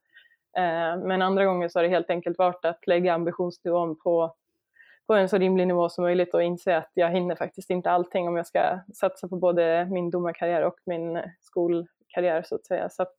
[0.56, 4.34] Eh, men andra gånger så har det helt enkelt varit att lägga ambitionsnivån på,
[5.06, 8.28] på en så rimlig nivå som möjligt och inse att jag hinner faktiskt inte allting
[8.28, 12.88] om jag ska satsa på både min domarkarriär och min skolkarriär så att säga.
[12.90, 13.14] Så att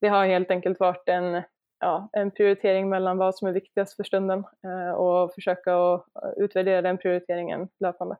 [0.00, 1.42] det har helt enkelt varit en
[1.84, 6.30] ja, en prioritering mellan vad som är viktigast för stunden eh, och försöka att eh,
[6.36, 8.16] utvärdera den prioriteringen löpande.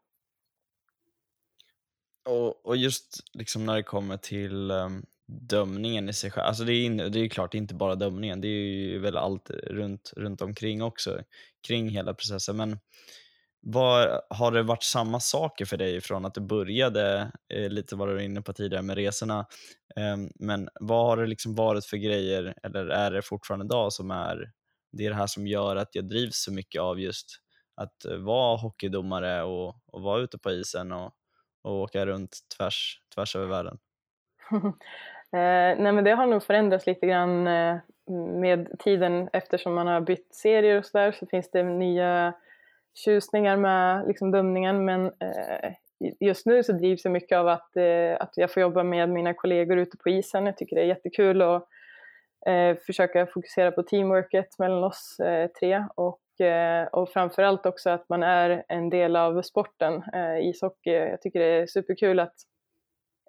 [2.28, 6.72] Och, och just liksom när det kommer till um, dömningen i sig själv, alltså det
[6.72, 10.42] är, in, det är klart inte bara dömningen, det är ju väl allt runt, runt
[10.42, 11.20] omkring också,
[11.66, 12.56] kring hela processen.
[12.56, 12.78] Men
[13.60, 18.08] var, har det varit samma saker för dig från att du började, eh, lite vad
[18.08, 19.46] du var inne på tidigare med resorna,
[19.96, 24.10] eh, men vad har det liksom varit för grejer, eller är det fortfarande idag som
[24.10, 24.50] är
[24.92, 27.26] det, är det här som gör att jag drivs så mycket av just
[27.76, 31.12] att eh, vara hockeydomare och, och vara ute på isen och,
[31.62, 33.78] och åka runt tvärs, tvärs över världen?
[35.34, 37.76] eh, nej men det har nog förändrats lite grann eh,
[38.40, 42.32] med tiden eftersom man har bytt serier och sådär så finns det nya
[42.94, 45.72] tjusningar med liksom, dömningen men eh,
[46.20, 49.34] just nu så drivs jag mycket av att, eh, att jag får jobba med mina
[49.34, 50.46] kollegor ute på isen.
[50.46, 51.68] Jag tycker det är jättekul att
[52.46, 58.08] eh, försöka fokusera på teamworket mellan oss eh, tre och, eh, och framförallt också att
[58.08, 60.90] man är en del av sporten, eh, ishockey.
[60.90, 62.34] Jag tycker det är superkul att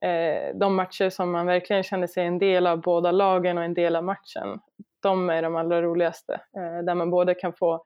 [0.02, 3.74] eh, de matcher som man verkligen känner sig en del av båda lagen och en
[3.74, 4.60] del av matchen,
[5.02, 6.34] de är de allra roligaste.
[6.34, 7.86] Eh, där man både kan få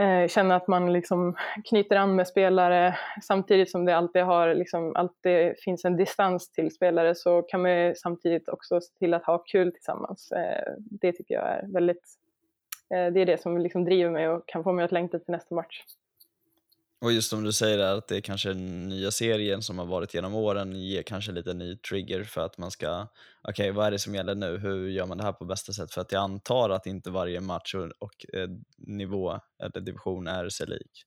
[0.00, 1.36] eh, känna att man liksom
[1.68, 6.74] knyter an med spelare samtidigt som det alltid, har, liksom, alltid finns en distans till
[6.74, 10.32] spelare så kan man samtidigt också se till att ha kul tillsammans.
[10.32, 12.04] Eh, det tycker jag är väldigt,
[12.94, 15.32] eh, det är det som liksom driver mig och kan få mig att längta till
[15.32, 15.82] nästa match.
[17.02, 19.86] Och just som du säger där, att det är kanske den nya serien som har
[19.86, 23.06] varit genom åren ger kanske lite ny trigger för att man ska,
[23.42, 25.72] okej okay, vad är det som gäller nu, hur gör man det här på bästa
[25.72, 25.92] sätt?
[25.92, 30.48] För att jag antar att inte varje match och, och eh, nivå eller division är
[30.48, 31.04] sig lik.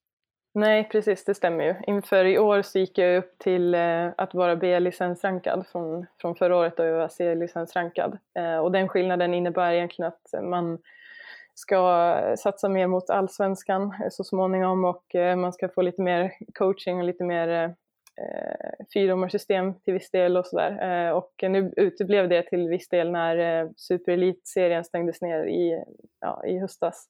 [0.53, 1.75] Nej, precis, det stämmer ju.
[1.87, 6.55] Inför i år så gick jag upp till eh, att vara B-licensrankad från, från förra
[6.55, 8.17] året då jag var C-licensrankad.
[8.37, 10.77] Eh, och den skillnaden innebär egentligen att man
[11.55, 16.31] ska satsa mer mot allsvenskan eh, så småningom och eh, man ska få lite mer
[16.53, 17.63] coaching och lite mer eh,
[18.25, 21.07] eh, fyrdomarsystem till viss del och sådär.
[21.07, 25.83] Eh, och nu uteblev det till viss del när eh, superelitserien stängdes ner i,
[26.19, 27.09] ja, i höstas.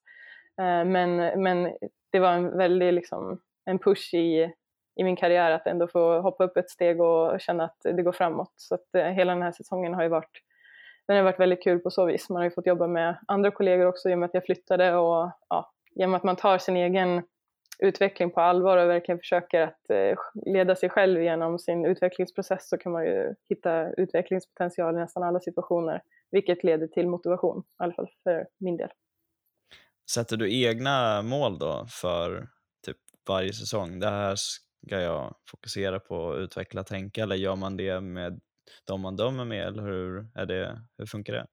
[0.61, 1.77] Eh, men, men
[2.11, 4.53] det var en väldig liksom, en push i,
[4.95, 8.11] i min karriär att ändå få hoppa upp ett steg och känna att det går
[8.11, 8.53] framåt.
[8.55, 10.41] Så att eh, hela den här säsongen har ju varit,
[11.07, 12.29] den har varit väldigt kul på så vis.
[12.29, 14.95] Man har ju fått jobba med andra kollegor också i och med att jag flyttade
[14.95, 17.23] och ja, genom att man tar sin egen
[17.79, 22.77] utveckling på allvar och verkligen försöker att eh, leda sig själv genom sin utvecklingsprocess så
[22.77, 27.93] kan man ju hitta utvecklingspotential i nästan alla situationer, vilket leder till motivation, i alla
[27.93, 28.89] fall för min del.
[30.11, 32.47] Sätter du egna mål då för
[32.85, 33.99] typ varje säsong?
[33.99, 38.39] Det här ska jag fokusera på att utveckla tänka eller gör man det med
[38.85, 41.45] de man dömer med eller hur, är det, hur funkar det?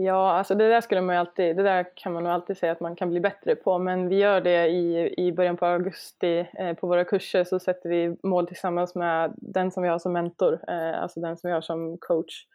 [0.00, 2.72] Ja, alltså det där skulle man ju alltid, det där kan man nog alltid säga
[2.72, 6.46] att man kan bli bättre på, men vi gör det i, i början på augusti
[6.58, 10.12] eh, på våra kurser så sätter vi mål tillsammans med den som vi har som
[10.12, 12.46] mentor, eh, alltså den som vi har som coach.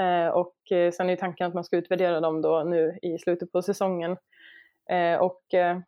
[0.00, 3.52] Eh, och eh, sen är tanken att man ska utvärdera dem då nu i slutet
[3.52, 4.16] på säsongen.
[4.90, 5.78] Eh, och eh,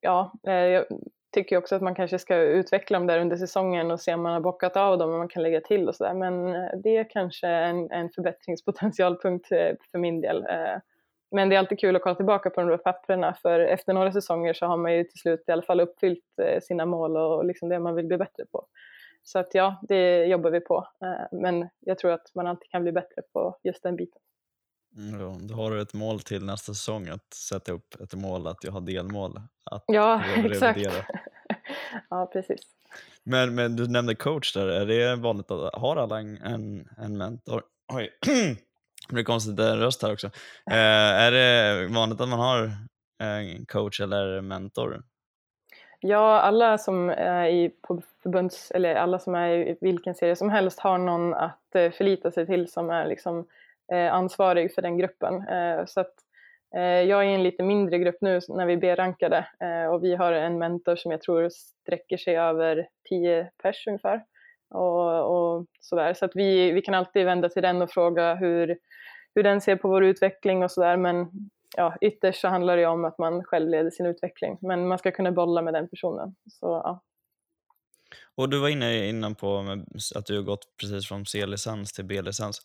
[0.00, 0.82] ja, eh,
[1.32, 4.32] tycker också att man kanske ska utveckla dem där under säsongen och se om man
[4.32, 6.14] har bockat av dem och man kan lägga till och sådär.
[6.14, 10.36] Men eh, det är kanske en, en förbättringspotentialpunkt eh, för min del.
[10.36, 10.76] Eh,
[11.30, 14.12] men det är alltid kul att kolla tillbaka på de där papperna för efter några
[14.12, 16.24] säsonger så har man ju till slut i alla fall uppfyllt
[16.62, 18.66] sina mål och liksom det man vill bli bättre på.
[19.22, 20.88] Så att ja, det jobbar vi på.
[21.32, 24.20] Men jag tror att man alltid kan bli bättre på just den biten.
[24.96, 28.64] Mm, då har du ett mål till nästa säsong att sätta upp ett mål att
[28.64, 29.40] jag har delmål.
[29.70, 30.80] Att ja, exakt.
[32.10, 32.60] ja, precis.
[33.24, 37.18] Men, men du nämnde coach där, är det vanligt att har alla en, en, en
[37.18, 37.62] mentor?
[37.92, 38.56] Oj, det
[39.14, 40.26] blir konstigt röst här också.
[40.70, 40.76] Eh,
[41.24, 42.72] är det vanligt att man har
[43.18, 45.02] en coach eller mentor?
[46.00, 50.50] Ja, alla som är i på förbunds, eller alla som är i vilken serie som
[50.50, 53.46] helst har någon att eh, förlita sig till som är liksom
[53.92, 55.34] Eh, ansvarig för den gruppen.
[55.34, 56.14] Eh, så att,
[56.76, 60.14] eh, jag är i en lite mindre grupp nu när vi B-rankade eh, och vi
[60.14, 64.24] har en mentor som jag tror sträcker sig över 10 pers ungefär.
[64.70, 66.14] Och, och sådär.
[66.14, 68.78] Så att vi, vi kan alltid vända till den och fråga hur,
[69.34, 70.96] hur den ser på vår utveckling och sådär.
[70.96, 71.26] Men
[71.76, 74.58] ja, ytterst så handlar det om att man själv leder sin utveckling.
[74.60, 76.34] Men man ska kunna bolla med den personen.
[76.50, 77.02] Så, ja.
[78.36, 79.58] Och du var inne innan på
[80.14, 82.60] att du har gått precis från C-licens till B-licens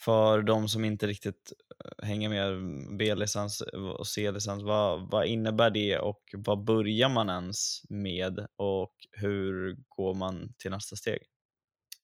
[0.00, 1.52] för de som inte riktigt
[1.84, 2.52] eh, hänger med
[2.98, 3.60] B-licens
[3.98, 10.14] och C-licens, vad, vad innebär det och vad börjar man ens med och hur går
[10.14, 11.18] man till nästa steg?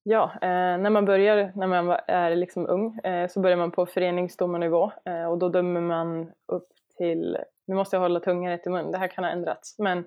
[0.06, 3.86] Ja, eh, när man börjar när man är liksom ung eh, så börjar man på
[3.86, 8.70] föreningsdomarnivå eh, och då dömer man upp till, nu måste jag hålla tungan rätt i
[8.70, 10.04] mun, det här kan ha ändrats, men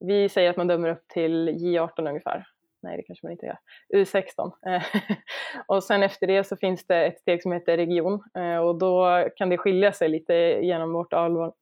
[0.00, 2.46] vi säger att man dömer upp till J18 ungefär
[2.82, 3.58] nej det kanske man inte gör,
[3.94, 4.52] U16.
[4.66, 4.82] Eh,
[5.66, 9.24] och sen efter det så finns det ett steg som heter region eh, och då
[9.36, 11.12] kan det skilja sig lite genom vårt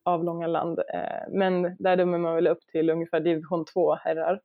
[0.03, 0.79] avlånga land.
[0.79, 4.41] Eh, men där dömer man väl upp till ungefär division 2 herrar.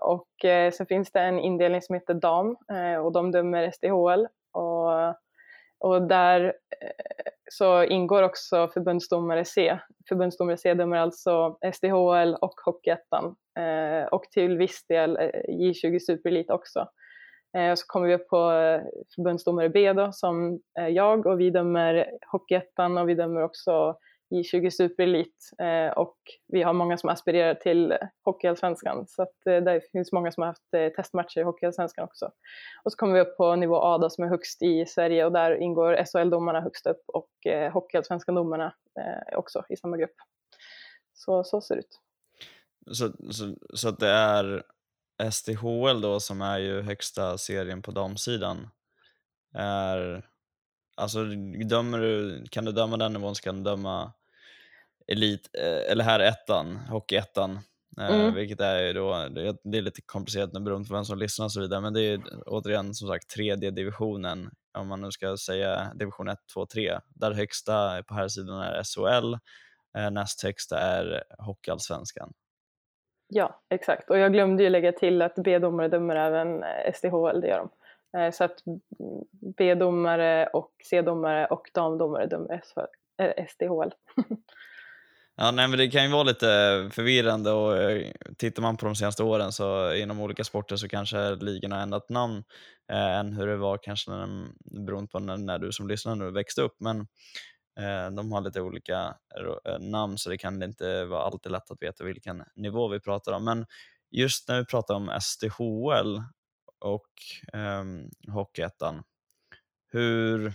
[0.00, 0.28] Och
[0.72, 2.56] sen finns det en indelning som heter dam
[3.04, 5.08] och de dömer SDHL och,
[5.78, 6.54] och där
[7.52, 9.78] så ingår också förbundsdomare C.
[10.08, 16.50] Förbundsdomare C dömer alltså SDHL och Hockeyettan eh, och till viss del eh, J20 Superelit
[16.50, 16.88] också.
[17.56, 18.82] Eh, så kommer vi upp på eh,
[19.14, 23.96] förbundsdomare B då, som är jag och vi dömer Hockeyettan och vi dömer också
[24.30, 26.16] J20 Superelit eh, och
[26.48, 30.48] vi har många som aspirerar till Hockeyallsvenskan så att eh, det finns många som har
[30.48, 32.30] haft eh, testmatcher i Hockeyallsvenskan också.
[32.84, 35.32] Och så kommer vi upp på nivå A då, som är högst i Sverige och
[35.32, 37.30] där ingår SHL-domarna högst upp och
[37.72, 38.72] Hockeyallsvenskan-domarna
[39.36, 40.14] också i samma grupp.
[41.12, 42.00] Så, så ser det ut.
[42.90, 44.62] Så, så, så att det är
[45.30, 48.68] STHL då som är ju högsta serien på damsidan
[49.54, 50.30] är
[51.00, 51.24] Alltså
[51.64, 54.12] dömer du, kan du döma den nivån så kan du döma
[55.06, 57.58] elit, eh, eller här ettan, hockeyettan.
[58.00, 58.34] Eh, mm.
[58.34, 59.28] Vilket är ju då,
[59.64, 62.20] det är lite komplicerat beroende på vem som lyssnar och så vidare, men det är
[62.46, 67.32] återigen som sagt tredje divisionen, om man nu ska säga division 1, 2, 3, där
[67.32, 69.34] högsta på här sidan är SHL,
[69.98, 72.32] eh, näst högsta är Hockeyallsvenskan.
[73.28, 74.10] Ja, exakt.
[74.10, 77.70] Och jag glömde ju lägga till att B-domare dömer även SDHL, det gör de.
[78.32, 78.62] Så att
[79.56, 82.62] B-domare och C-domare och damdomare dömer
[83.48, 83.94] SDHL.
[85.42, 86.46] Ja, nej, men det kan ju vara lite
[86.92, 91.34] förvirrande och eh, tittar man på de senaste åren så inom olika sporter så kanske
[91.34, 92.44] ligorna har ändrat namn
[92.92, 94.46] eh, än hur det var kanske när,
[94.86, 96.76] beroende på när, när du som lyssnar nu växte upp.
[96.80, 97.00] Men
[97.80, 99.14] eh, de har lite olika
[99.66, 103.32] eh, namn så det kan inte vara alltid lätt att veta vilken nivå vi pratar
[103.32, 103.44] om.
[103.44, 103.66] Men
[104.10, 106.22] just när vi pratar om SDHL
[106.80, 107.10] och
[107.52, 107.84] eh,
[108.32, 109.02] Hockeyettan,
[109.92, 110.52] hur,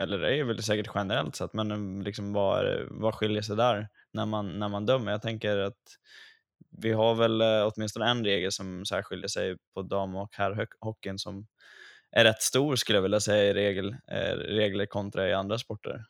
[0.00, 3.88] eller det är väl säkert generellt sett, men ehm, liksom vad, vad skiljer sig där?
[4.12, 5.12] När man, när man dömer.
[5.12, 5.74] Jag tänker att
[6.82, 11.46] vi har väl eh, åtminstone en regel som särskiljer sig på dam och herrhockeyn som
[12.10, 16.04] är rätt stor skulle jag vilja säga i regel, eh, regler kontra i andra sporter.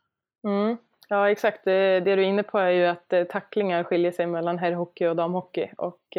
[0.45, 0.77] Mm.
[1.09, 4.59] Ja exakt, det, det, du är inne på är ju att tacklingar skiljer sig mellan
[4.59, 5.71] herrhockey och damhockey.
[5.77, 6.17] Och,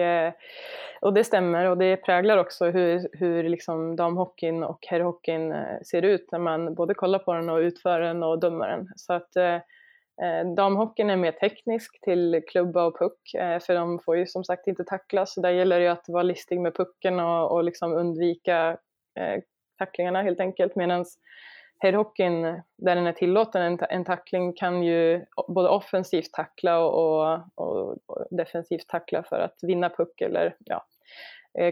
[1.02, 5.54] och det stämmer och det präglar också hur, hur liksom damhockeyn och herrhockeyn
[5.86, 8.88] ser ut när man både kollar på den och utför den och dömer den.
[8.96, 9.58] Så att eh,
[10.22, 14.44] Eh, damhockeyn är mer teknisk till klubba och puck eh, för de får ju som
[14.44, 15.34] sagt inte tacklas.
[15.34, 18.78] Så där gäller det ju att vara listig med pucken och, och liksom undvika
[19.20, 19.42] eh,
[19.78, 20.76] tacklingarna helt enkelt.
[20.76, 21.06] Medan
[21.80, 22.42] herrhockeyn,
[22.78, 28.26] där den är tillåten en, en tackling, kan ju både offensivt tackla och, och, och,
[28.32, 30.86] defensivt tackla för att vinna puck eller ja,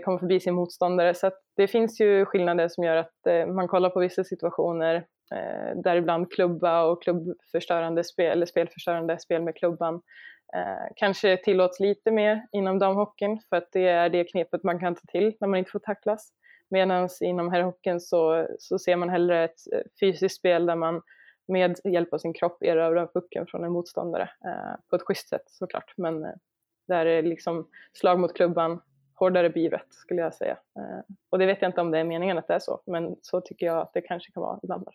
[0.03, 1.13] komma förbi sin motståndare.
[1.13, 5.81] Så det finns ju skillnader som gör att eh, man kollar på vissa situationer eh,
[5.83, 10.01] däribland klubba och klubbförstörande spel, eller spelförstörande spel med klubban
[10.55, 14.95] eh, kanske tillåts lite mer inom damhockeyn för att det är det knepet man kan
[14.95, 16.33] ta till när man inte får tacklas.
[16.69, 21.01] Medan inom herrhockeyn så, så ser man hellre ett eh, fysiskt spel där man
[21.47, 25.43] med hjälp av sin kropp erövrar pucken från en motståndare eh, på ett schysst sätt
[25.45, 25.93] såklart.
[25.97, 26.31] Men eh,
[26.87, 28.81] där är liksom slag mot klubban,
[29.13, 30.57] hårdare blir skulle jag säga.
[30.79, 33.15] Eh, och det vet jag inte om det är meningen att det är så, men
[33.21, 34.87] så tycker jag att det kanske kan vara ibland.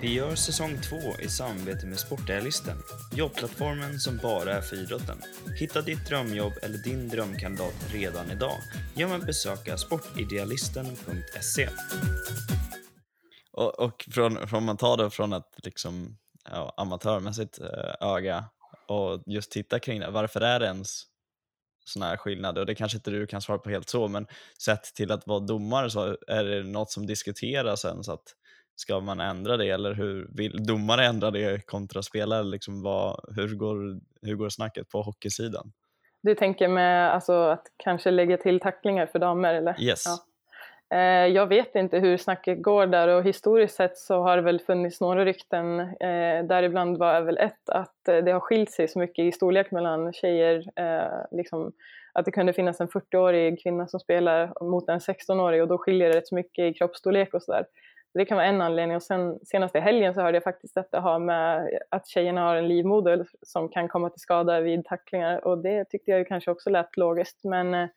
[0.00, 2.76] Vi gör säsong två i samarbete med Sportdialisten,
[3.12, 5.22] jobbplattformen som bara är för idrotten.
[5.60, 8.56] Hitta ditt drömjobb eller din drömkandidat redan idag
[8.96, 11.68] genom att besöka sportidealisten.se.
[13.52, 16.18] Och, och från, från man tar det från ett liksom,
[16.50, 18.44] ja, amatörmässigt eh, öga
[18.88, 21.02] och just titta kring det, varför är det ens
[21.84, 22.60] sådana här skillnader?
[22.60, 24.26] Och det kanske inte du kan svara på helt så, men
[24.62, 28.34] sett till att vara domare så är det något som diskuteras ens att
[28.80, 32.42] Ska man ändra det eller hur vill domare ändra det kontra spelare?
[32.42, 35.72] Liksom vad, hur, går, hur går snacket på hockeysidan?
[36.22, 39.80] Du tänker med alltså, att kanske lägga till tacklingar för damer eller?
[39.80, 40.04] Yes.
[40.06, 40.18] Ja.
[40.96, 44.60] Eh, jag vet inte hur snacket går där och historiskt sett så har det väl
[44.60, 48.98] funnits några rykten, eh, däribland var väl ett att eh, det har skilt sig så
[48.98, 51.72] mycket i storlek mellan tjejer, eh, liksom,
[52.12, 56.08] att det kunde finnas en 40-årig kvinna som spelar mot en 16-årig och då skiljer
[56.08, 57.64] det rätt så mycket i kroppsstorlek och sådär.
[58.14, 60.98] Det kan vara en anledning och sen senaste helgen så hörde jag faktiskt att det
[60.98, 65.58] har med att tjejerna har en livmoder som kan komma till skada vid tacklingar och
[65.58, 67.88] det tyckte jag ju kanske också lät logiskt men eh,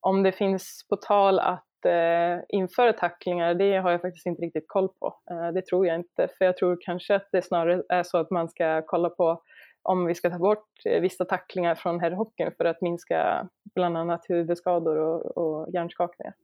[0.00, 4.68] om det finns på tal att eh, införa tacklingar det har jag faktiskt inte riktigt
[4.68, 5.14] koll på.
[5.30, 8.30] Eh, det tror jag inte för jag tror kanske att det snarare är så att
[8.30, 9.42] man ska kolla på
[9.82, 14.24] om vi ska ta bort eh, vissa tacklingar från herrhockeyn för att minska bland annat
[14.28, 16.34] huvudskador och, och hjärnskakningar.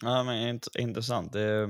[0.00, 1.32] Ja, men intressant.
[1.32, 1.68] Det,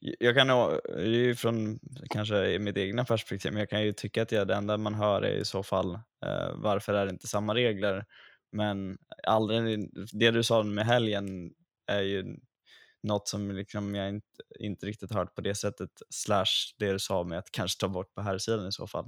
[0.00, 1.78] jag kan nog, ju från
[2.10, 5.22] kanske mitt egna perspektiv, men jag kan ju tycka att det, det enda man hör
[5.22, 5.94] är i så fall
[6.26, 8.04] eh, varför är det inte samma regler?
[8.52, 11.52] Men aldrig, det du sa med helgen
[11.86, 12.36] är ju
[13.02, 14.26] något som liksom jag inte,
[14.60, 18.14] inte riktigt hört på det sättet, slash det du sa med att kanske ta bort
[18.14, 19.04] på här sidan i så fall.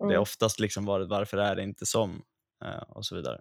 [0.00, 0.08] Mm.
[0.08, 2.22] Det har oftast liksom varit varför är det inte som
[2.64, 3.40] eh, och så vidare.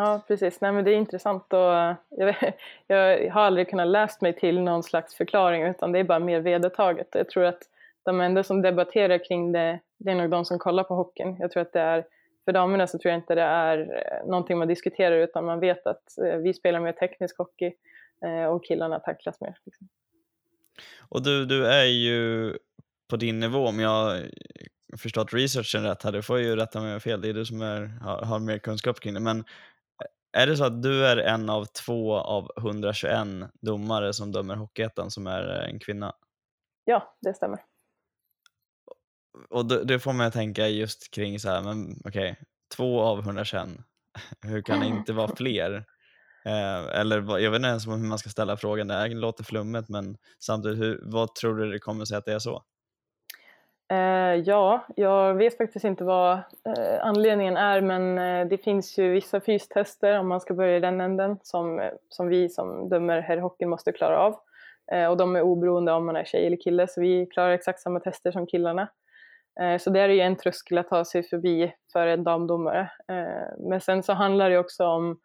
[0.00, 0.60] Ja, precis.
[0.60, 2.36] Nej, men det är intressant och eh, jag, vet,
[2.86, 6.40] jag har aldrig kunnat läst mig till någon slags förklaring utan det är bara mer
[6.40, 7.08] vedertaget.
[7.12, 7.62] Jag tror att
[8.04, 11.36] de enda som debatterar kring det, det är nog de som kollar på hockeyn.
[11.40, 12.04] Jag tror att det är,
[12.44, 15.86] för damerna så tror jag inte det är eh, någonting man diskuterar utan man vet
[15.86, 17.72] att eh, vi spelar mer teknisk hockey
[18.50, 19.58] och killarna tacklas mer.
[19.66, 19.88] Liksom.
[21.08, 22.52] Och du, du är ju
[23.10, 24.22] på din nivå, om jag
[24.98, 27.44] förstått researchen rätt här, du får ju rätta mig om jag fel, det är du
[27.44, 29.44] som är, har, har mer kunskap kring det, men
[30.32, 33.28] är det så att du är en av två av 121
[33.60, 36.12] domare som dömer Hockeyettan som är en kvinna?
[36.84, 37.58] Ja, det stämmer.
[39.50, 42.44] Och det får mig att tänka just kring så här, men okej, okay,
[42.76, 43.68] två av 121,
[44.42, 45.84] hur kan det inte vara fler?
[46.44, 50.16] Eh, eller jag vet inte ens hur man ska ställa frågan, det låter flummet men
[50.38, 52.64] samtidigt, hur, vad tror du det kommer sig att det är så?
[53.90, 59.12] Eh, ja, jag vet faktiskt inte vad eh, anledningen är men eh, det finns ju
[59.12, 63.20] vissa fystester om man ska börja i den änden som, eh, som vi som dömer
[63.20, 64.36] herrhockeyn måste klara av.
[64.92, 67.80] Eh, och de är oberoende om man är tjej eller kille så vi klarar exakt
[67.80, 68.88] samma tester som killarna.
[69.60, 72.90] Eh, så det är ju en tröskel att ta sig förbi för en damdomare.
[73.08, 75.18] Eh, men sen så handlar det också om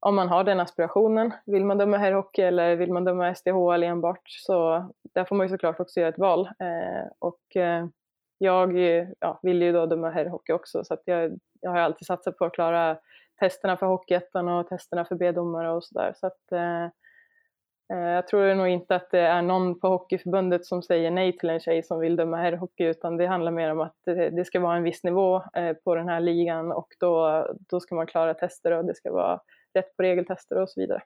[0.00, 1.32] om man har den aspirationen.
[1.46, 5.50] Vill man döma herrhockey eller vill man döma SDHL enbart så där får man ju
[5.50, 6.46] såklart också göra ett val.
[6.46, 7.86] Eh, och eh,
[8.38, 8.78] jag
[9.20, 12.44] ja, vill ju då döma herrhockey också så att jag, jag har alltid satsat på
[12.44, 12.96] att klara
[13.40, 16.12] testerna för Hockeyettan och testerna för B-domare och sådär.
[16.16, 16.84] Så att, eh,
[17.92, 21.50] eh, jag tror nog inte att det är någon på Hockeyförbundet som säger nej till
[21.50, 24.76] en tjej som vill döma herrhockey utan det handlar mer om att det ska vara
[24.76, 28.72] en viss nivå eh, på den här ligan och då, då ska man klara tester
[28.72, 29.40] och det ska vara
[29.74, 31.02] rätt på regeltester och så vidare.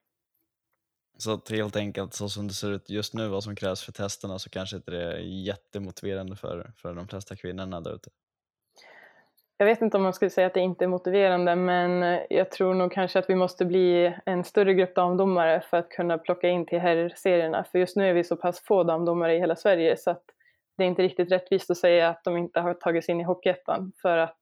[1.19, 3.93] Så att helt enkelt så som det ser ut just nu, vad som krävs för
[3.93, 8.11] testerna så kanske inte det är jättemotiverande för, för de flesta kvinnorna där ute?
[9.63, 12.75] jag vet inte om man skulle säga att det inte är motiverande men jag tror
[12.75, 16.67] nog kanske att vi måste bli en större grupp damdomare för att kunna plocka in
[16.67, 17.65] till herrserierna.
[17.65, 20.23] För just nu är vi så pass få damdomare i hela Sverige så att
[20.77, 23.93] det är inte riktigt rättvist att säga att de inte har tagits in i Hockeyettan
[24.03, 24.39] för att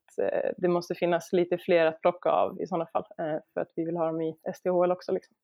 [0.56, 3.84] det måste finnas lite fler att plocka av i sådana fall eh, för att vi
[3.84, 5.12] vill ha dem i SDHL också.
[5.12, 5.36] Liksom.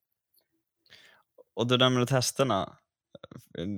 [1.55, 2.77] Och du nämnde testerna.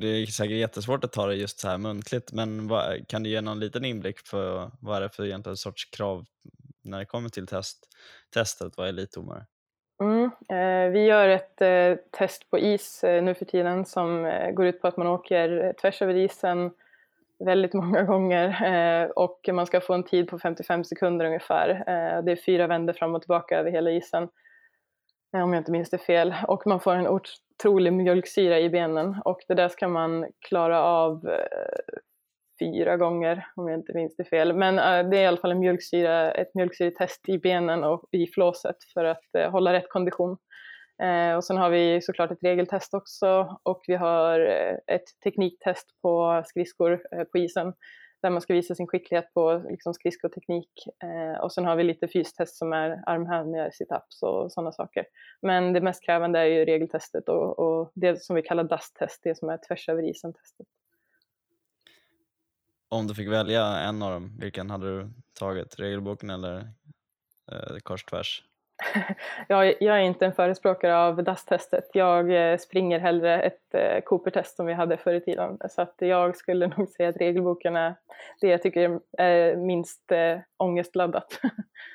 [0.01, 3.30] Det är säkert jättesvårt att ta det just så här muntligt, men vad, kan du
[3.30, 6.24] ge någon liten inblick på vad är det för egentligen sorts krav
[6.82, 7.89] när det kommer till test,
[8.34, 9.47] testet att vara elitdomare?
[10.03, 14.51] Mm, eh, vi gör ett eh, test på is eh, nu för tiden som eh,
[14.51, 16.70] går ut på att man åker eh, tvärs över isen
[17.45, 21.70] väldigt många gånger eh, och man ska få en tid på 55 sekunder ungefär.
[21.70, 24.28] Eh, det är fyra vändor fram och tillbaka över hela isen
[25.36, 26.34] eh, om jag inte minns det fel.
[26.49, 31.30] Och man får en otrolig mjölksyra i benen och det där ska man klara av
[32.61, 34.55] fyra gånger om jag inte minns det fel.
[34.55, 34.76] Men
[35.11, 39.05] det är i alla fall en mjölksyra, ett mjölksyretest i benen och i flåset för
[39.05, 40.36] att hålla rätt kondition.
[41.03, 45.87] Eh, och sen har vi såklart ett regeltest också och vi har eh, ett tekniktest
[46.03, 47.73] på skridskor eh, på isen
[48.23, 50.71] där man ska visa sin skicklighet på liksom, skridskoteknik.
[51.03, 55.05] Eh, och sen har vi lite fystest som är armhävningar, situps och sådana saker.
[55.43, 59.39] Men det mest krävande är ju regeltestet och, och det som vi kallar dusttest, det
[59.39, 60.67] som är tvärs över isen-testet.
[62.89, 65.79] Om du fick välja en av dem, vilken hade du tagit?
[65.79, 66.59] Regelboken eller
[67.53, 68.45] eh, kors tvärs?
[69.49, 71.91] jag, jag är inte en förespråkare av DAS-testet.
[71.95, 75.59] Jag eh, springer hellre ett eh, Cooper-test som vi hade förr i tiden.
[75.70, 77.95] Så att jag skulle nog säga att regelboken är
[78.41, 81.41] det jag tycker är minst eh, ångestladdat.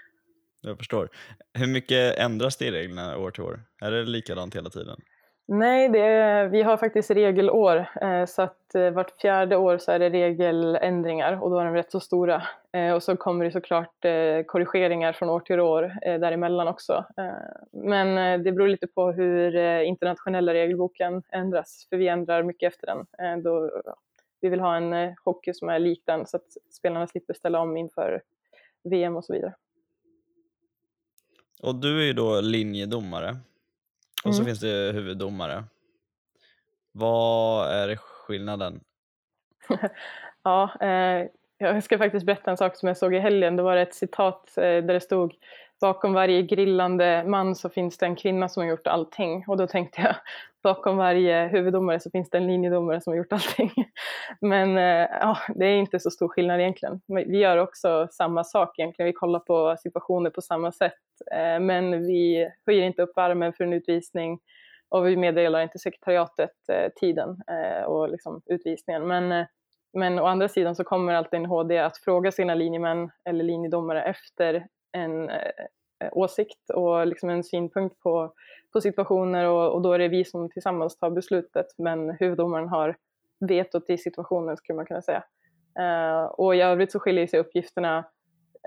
[0.61, 1.09] jag förstår.
[1.53, 3.63] Hur mycket ändras det i reglerna år till år?
[3.81, 5.01] Är det likadant hela tiden?
[5.45, 9.99] Nej, det, vi har faktiskt regelår eh, så att eh, vart fjärde år så är
[9.99, 12.43] det regeländringar och då är de rätt så stora.
[12.71, 14.05] Eh, och så kommer det såklart
[14.45, 17.05] korrigeringar från år till år däremellan också.
[17.71, 23.43] Men det beror lite på hur internationella regelboken ändras för vi ändrar mycket efter den.
[23.43, 23.71] Då,
[24.41, 27.77] vi vill ha en hockey som är lik den så att spelarna slipper ställa om
[27.77, 28.21] inför
[28.83, 29.53] VM och så vidare.
[31.61, 33.37] Och du är ju då linjedomare.
[34.23, 34.37] Och mm.
[34.37, 35.63] så finns det huvuddomare.
[36.91, 38.79] Vad är skillnaden?
[40.43, 43.55] ja, eh, jag ska faktiskt berätta en sak som jag såg i helgen.
[43.55, 45.33] Det var ett citat eh, där det stod
[45.81, 49.43] bakom varje grillande man så finns det en kvinna som har gjort allting.
[49.47, 50.15] Och då tänkte jag,
[50.63, 53.71] bakom varje huvuddomare så finns det en linjedomare som har gjort allting.
[54.41, 57.01] Men eh, ja, det är inte så stor skillnad egentligen.
[57.07, 60.93] Vi gör också samma sak egentligen, vi kollar på situationer på samma sätt.
[61.31, 64.39] Eh, men vi höjer inte upp armen för en utvisning
[64.89, 67.37] och vi meddelar inte sekretariatet eh, tiden
[67.85, 69.07] och liksom utvisningen.
[69.07, 69.45] Men,
[69.93, 74.03] men å andra sidan så kommer alltid en HD att fråga sina linjemän eller linjedomare
[74.03, 75.29] efter en
[76.03, 78.33] Eh, åsikt och liksom en synpunkt på
[78.73, 82.95] på situationer och, och, då är det vi som tillsammans tar beslutet men huvuddomaren har
[83.39, 85.23] vetot i situationen skulle man kunna säga.
[85.79, 87.97] Eh, och i övrigt så skiljer sig uppgifterna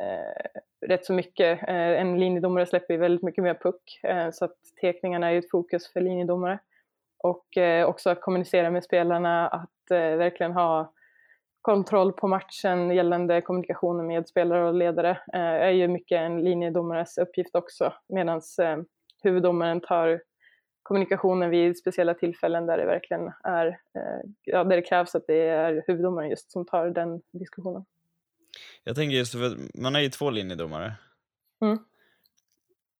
[0.00, 1.68] eh, rätt så mycket.
[1.68, 5.50] Eh, en linjedomare släpper ju väldigt mycket mer puck eh, så att tekningarna är ett
[5.50, 6.58] fokus för linjedomare.
[7.18, 10.92] Och eh, också att kommunicera med spelarna, att verkligen ha
[11.66, 17.54] kontroll på matchen gällande kommunikationen med spelare och ledare är ju mycket en linjedomares uppgift
[17.54, 18.42] också medan
[19.22, 20.22] huvuddomaren tar
[20.82, 25.48] kommunikationen vid speciella tillfällen där det verkligen är, eh, ja, där det krävs att det
[25.48, 27.84] är huvuddomaren just som tar den diskussionen.
[28.84, 30.92] Jag tänker just för man är ju två linjedomare.
[31.60, 31.78] Mm.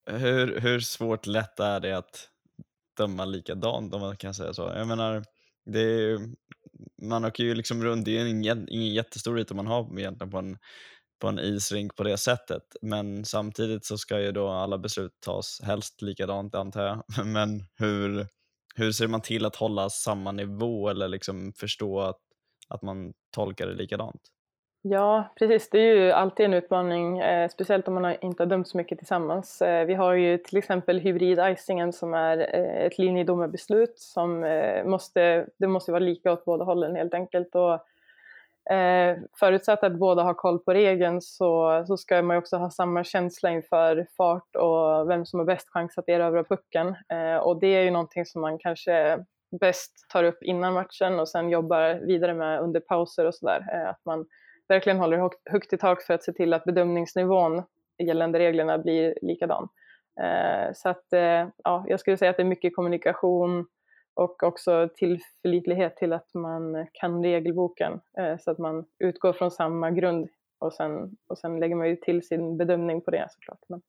[0.07, 2.31] Hur, hur svårt lätt är det att
[2.97, 4.73] döma likadant om man kan säga så?
[4.77, 5.25] Jag menar,
[5.65, 6.19] det är,
[7.03, 10.39] man åker ju liksom runt, det är ingen, ingen jättestor yta man har egentligen på
[10.39, 10.59] en
[11.21, 12.63] på en isrink på det sättet.
[12.83, 17.27] Men samtidigt så ska ju då alla beslut tas helst likadant antar jag.
[17.27, 18.27] Men hur,
[18.75, 22.21] hur ser man till att hålla samma nivå eller liksom förstå att,
[22.69, 24.21] att man tolkar det likadant?
[24.91, 25.71] Ja, precis.
[25.71, 28.77] Det är ju alltid en utmaning, eh, speciellt om man har, inte har dömt så
[28.77, 29.63] mycket tillsammans.
[29.63, 35.47] Eh, vi har ju till exempel hybrid-icingen som är eh, ett linjedomarbeslut som eh, måste,
[35.57, 37.55] det måste vara lika åt båda hållen helt enkelt.
[37.55, 37.87] Och
[38.71, 43.05] Eh, förutsatt att båda har koll på regeln så, så ska man också ha samma
[43.05, 46.97] känsla inför fart och vem som har bäst chans att erövra pucken.
[47.09, 49.25] Eh, och det är ju någonting som man kanske
[49.61, 53.67] bäst tar upp innan matchen och sen jobbar vidare med under pauser och sådär.
[53.73, 54.27] Eh, att man
[54.69, 57.63] verkligen håller högt i tak för att se till att bedömningsnivån
[57.99, 59.69] gällande reglerna blir likadan.
[60.21, 63.67] Eh, så att eh, ja, jag skulle säga att det är mycket kommunikation
[64.15, 69.91] och också tillförlitlighet till att man kan regelboken eh, så att man utgår från samma
[69.91, 73.61] grund och sen, och sen lägger man ju till sin bedömning på det såklart.
[73.69, 73.83] Men...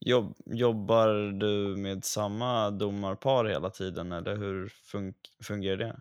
[0.00, 6.00] Jobb, jobbar du med samma domarpar hela tiden eller hur fun fungerar det?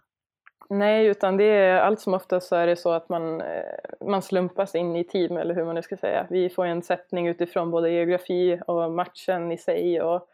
[0.69, 4.21] Nej, utan det är allt som oftast så är det så att man, eh, man
[4.21, 6.27] slumpas in i team eller hur man nu ska säga.
[6.29, 10.27] Vi får en sättning utifrån både geografi och matchen i sig och,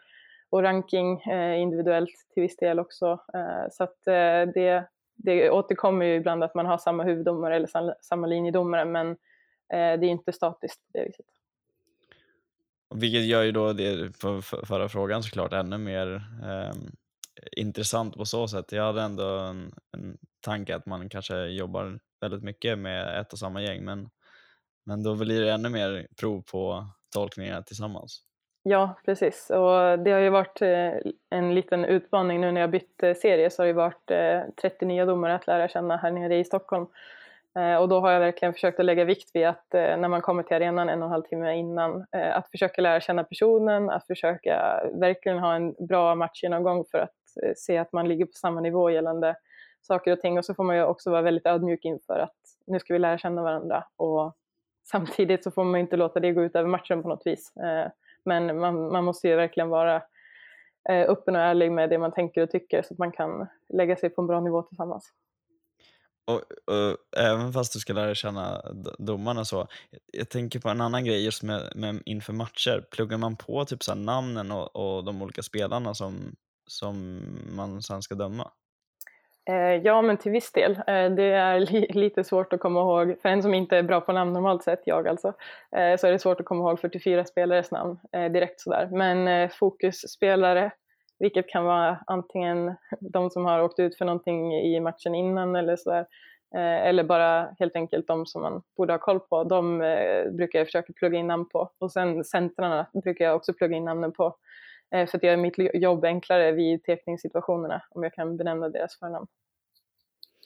[0.49, 3.19] och ranking eh, individuellt till viss del också.
[3.33, 7.95] Eh, så att eh, det, det återkommer ju ibland att man har samma huvuddomare eller
[8.01, 9.07] samma linjedomare men
[9.73, 11.25] eh, det är inte statiskt på det viset.
[12.95, 16.75] Vilket gör ju då det, för, för, förra frågan såklart, ännu mer eh,
[17.51, 18.71] intressant på så sätt.
[18.71, 23.39] Jag hade ändå en, en tanke att man kanske jobbar väldigt mycket med ett och
[23.39, 24.09] samma gäng, men,
[24.85, 28.23] men då blir det ännu mer prov på tolkningar tillsammans.
[28.65, 29.49] Ja, precis.
[29.49, 30.93] Och det har ju varit eh,
[31.29, 34.85] en liten utmaning nu när jag bytt eh, serie så har det varit eh, 30
[34.85, 36.87] nya domare att lära känna här nere i Stockholm.
[37.79, 40.55] Och då har jag verkligen försökt att lägga vikt vid att när man kommer till
[40.55, 45.39] arenan en och en halv timme innan, att försöka lära känna personen, att försöka verkligen
[45.39, 47.22] ha en bra matchgenomgång för att
[47.55, 49.35] se att man ligger på samma nivå gällande
[49.81, 50.37] saker och ting.
[50.37, 53.17] Och så får man ju också vara väldigt ödmjuk inför att nu ska vi lära
[53.17, 53.83] känna varandra.
[53.95, 54.35] Och
[54.83, 57.55] samtidigt så får man inte låta det gå ut över matchen på något vis.
[57.57, 57.91] Eh,
[58.25, 59.95] men man, man måste ju verkligen vara
[60.89, 63.95] eh, öppen och ärlig med det man tänker och tycker så att man kan lägga
[63.95, 65.13] sig på en bra nivå tillsammans.
[66.25, 66.41] Och,
[66.75, 68.61] och, även fast du ska lära känna
[68.97, 69.67] domarna så,
[70.13, 72.85] jag tänker på en annan grej just med, med inför matcher.
[72.91, 76.35] Pluggar man på typ så namnen och, och, de olika spelarna som,
[76.67, 77.23] som
[77.55, 78.51] man sen ska döma?
[79.49, 80.71] Eh, ja, men till viss del.
[80.71, 84.01] Eh, det är li lite svårt att komma ihåg, för en som inte är bra
[84.01, 85.27] på namn normalt sett, jag alltså,
[85.75, 88.89] eh, så är det svårt att komma ihåg 44 spelares namn eh, direkt sådär.
[88.91, 90.71] Men eh, fokusspelare
[91.19, 95.75] vilket kan vara antingen de som har åkt ut för någonting i matchen innan eller
[95.75, 96.05] sådär.
[96.55, 99.43] Eh, eller bara helt enkelt de som man borde ha koll på.
[99.43, 101.71] De eh, brukar jag försöka plugga in namn på.
[101.79, 104.35] Och sen centrarna brukar jag också plugga in namnen på.
[104.93, 109.27] Eh, för att göra mitt jobb enklare vid teckningssituationerna, om jag kan benämna deras förnamn.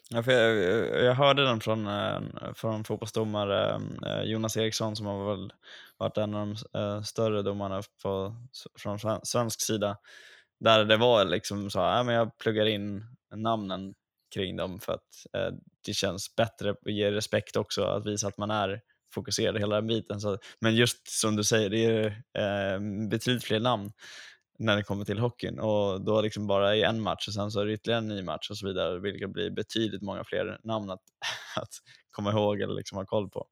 [0.09, 2.19] Ja, för jag, jag hörde den från, eh,
[2.55, 5.53] från fotbollsdomare eh, Jonas Eriksson som har väl
[5.97, 8.35] varit en av de eh, större domarna på,
[8.79, 9.97] från svensk sida.
[10.59, 13.93] Där det var liksom så här, men jag pluggar in namnen
[14.35, 15.53] kring dem för att eh,
[15.85, 18.81] det känns bättre och ger respekt också att visa att man är
[19.13, 20.19] fokuserad hela den biten.
[20.19, 22.05] Så, men just som du säger, det är
[22.73, 23.91] eh, betydligt fler namn
[24.57, 27.59] när det kommer till hockeyn och då liksom bara i en match och sen så
[27.59, 30.89] är det ytterligare en ny match och så vidare vilket blir betydligt många fler namn
[30.89, 31.01] att,
[31.61, 31.69] att
[32.11, 33.45] komma ihåg eller liksom ha koll på.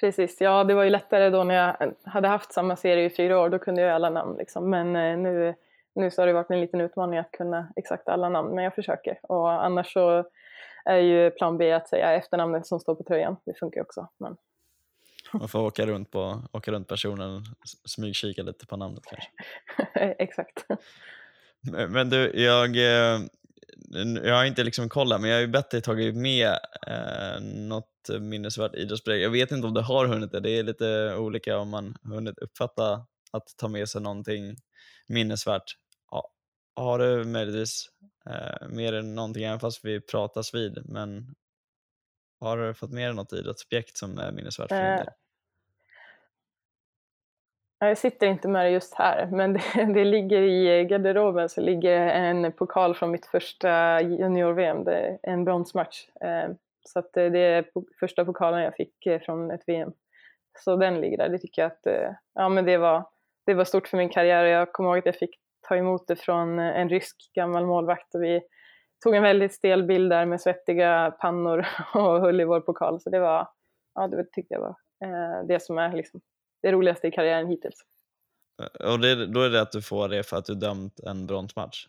[0.00, 3.40] Precis, ja det var ju lättare då när jag hade haft samma serie i fyra
[3.40, 4.70] år, då kunde jag alla namn liksom.
[4.70, 5.54] Men eh, nu,
[5.94, 8.74] nu så har det varit en liten utmaning att kunna exakt alla namn, men jag
[8.74, 9.18] försöker.
[9.22, 10.24] Och annars så
[10.84, 14.08] är ju plan B att säga efternamnet som står på tröjan, det funkar också.
[14.18, 14.36] Men...
[15.32, 17.44] Man får åka runt, på, åka runt personen,
[17.84, 19.30] smygkika lite på namnet kanske.
[20.24, 20.66] exakt.
[21.88, 23.20] Men du, jag, eh,
[24.22, 28.08] jag har inte liksom kollat, men jag har ju bett dig tagit med eh, något
[28.20, 29.22] minnesvärt idrottsbelägg.
[29.22, 32.38] Jag vet inte om du har hunnit det, det är lite olika om man hunnit
[32.38, 34.56] uppfatta att ta med sig någonting
[35.08, 35.74] minnesvärt.
[36.10, 36.30] Ja,
[36.76, 37.86] har du möjligtvis
[38.30, 41.34] eh, mer än någonting, även fast vi pratas vid, men
[42.40, 45.06] har du fått med dig något idrottsobjekt som är minnesvärt för dig?
[47.80, 49.62] Jag sitter inte med det just här, men det,
[49.94, 54.84] det, ligger i garderoben så ligger en pokal från mitt första junior-VM,
[55.22, 56.08] en bronsmatch.
[56.20, 56.50] Eh,
[56.84, 57.64] så att det är
[58.00, 59.92] första pokalen jag fick eh, från ett VM.
[60.58, 61.28] Så den ligger där.
[61.28, 63.06] Det tycker jag att eh, ja, men det, var,
[63.46, 66.06] det var stort för min karriär och jag kommer ihåg att jag fick ta emot
[66.06, 68.40] det från en rysk gammal målvakt och vi
[69.04, 73.00] tog en väldigt stel bild där med svettiga pannor och höll i vår pokal.
[73.00, 73.48] Så det var,
[73.94, 74.74] ja det tyckte jag var
[75.48, 76.20] det som är liksom
[76.62, 77.84] det roligaste i karriären hittills.
[78.62, 81.26] Eh, och det, då är det att du får det för att du dömt en
[81.26, 81.86] bronsmatch?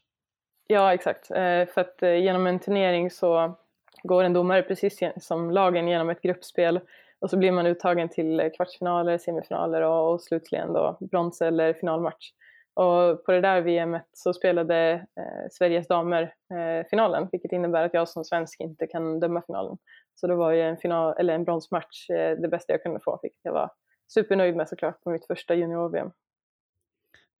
[0.68, 1.32] Ja, exakt.
[1.32, 3.57] Eh, för att eh, genom en turnering så
[4.03, 6.80] går en domare precis som lagen genom ett gruppspel
[7.20, 12.32] och så blir man uttagen till kvartsfinaler, semifinaler och, och slutligen då brons eller finalmatch.
[12.80, 16.22] Och på det där VMet så spelade eh, Sveriges damer
[16.54, 19.78] eh, finalen, vilket innebär att jag som svensk inte kan döma finalen.
[20.16, 23.20] Så det var ju en, final, eller en bronsmatch eh, det bästa jag kunde få,
[23.22, 23.72] vilket jag var
[24.14, 26.12] supernöjd med såklart på mitt första junior-VM.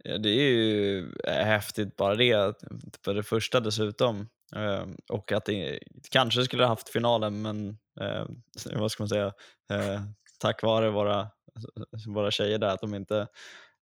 [0.04, 2.54] Ja, det är ju eh, häftigt bara det,
[3.06, 4.28] för det första dessutom.
[4.56, 5.80] Eh, och att det
[6.12, 8.26] kanske skulle ha haft finalen, men eh,
[8.76, 9.34] vad ska man säga,
[9.72, 10.02] eh,
[10.40, 11.28] tack vare våra,
[12.08, 13.28] våra tjejer där, att de inte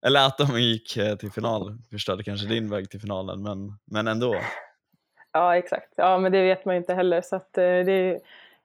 [0.06, 4.08] eller att de gick eh, till final förstörde kanske din väg till finalen, men, men
[4.08, 4.36] ändå.
[5.32, 5.94] Ja, exakt.
[5.96, 7.22] Ja, men det vet man ju inte heller.
[7.22, 8.20] Så att, eh, det,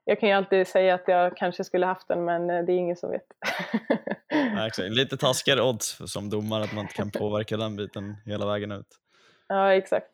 [0.06, 2.78] jag kan ju alltid säga att jag kanske skulle haft den, men eh, det är
[2.78, 3.26] ingen som vet.
[4.56, 4.90] ja, exakt.
[4.90, 8.88] Lite taskigare odds som domare att man inte kan påverka den biten hela vägen ut.
[9.48, 10.12] Ja, exakt.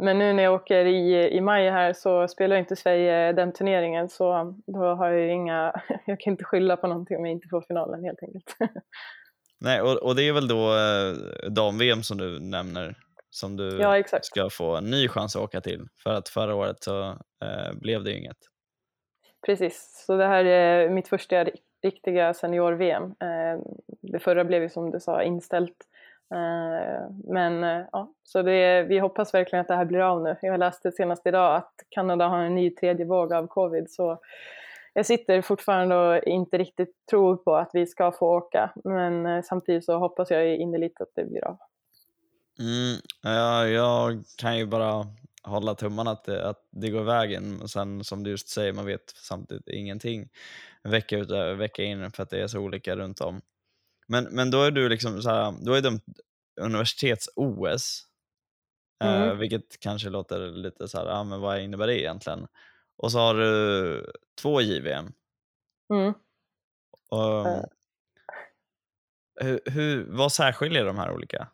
[0.00, 4.08] Men nu när jag åker i, i maj här så spelar inte Sverige den turneringen
[4.08, 5.72] så då har jag inga,
[6.06, 8.56] jag kan inte skylla på någonting om jag inte får finalen helt enkelt.
[9.60, 12.94] Nej, och, och det är väl då eh, dam-VM som du nämner
[13.30, 16.82] som du ja, ska få en ny chans att åka till för att förra året
[16.82, 17.08] så
[17.44, 18.36] eh, blev det ju inget.
[19.46, 21.46] Precis, så det här är mitt första
[21.82, 23.02] riktiga senior-VM.
[23.02, 23.60] Eh,
[24.02, 25.76] det förra blev ju som du sa inställt.
[26.34, 30.36] Eh, men eh, ja, så det, vi hoppas verkligen att det här blir av nu.
[30.42, 34.18] Jag läste senast idag att Kanada har en ny tredje våg av covid så
[34.96, 39.42] jag sitter fortfarande och inte riktigt tror på att vi ska få åka men eh,
[39.42, 41.58] samtidigt så hoppas jag innerligt att det blir av.
[42.58, 45.06] Mm, ja, jag kan ju bara
[45.42, 48.86] hålla tummarna att det, att det går vägen och sen som du just säger, man
[48.86, 50.28] vet samtidigt ingenting
[50.82, 53.40] vecka ut och vecka in för att det är så olika runt om.
[54.08, 56.00] Men, men då är du liksom så här, då är de
[56.60, 58.02] universitets-OS,
[59.04, 59.28] eh, mm.
[59.28, 62.46] eh, vilket kanske låter lite så här, ja men vad innebär det egentligen?
[62.96, 65.12] Och så har du två JVM.
[65.94, 66.14] Mm.
[67.10, 67.64] Och, uh.
[69.40, 71.48] hur, hur, vad särskiljer de här olika?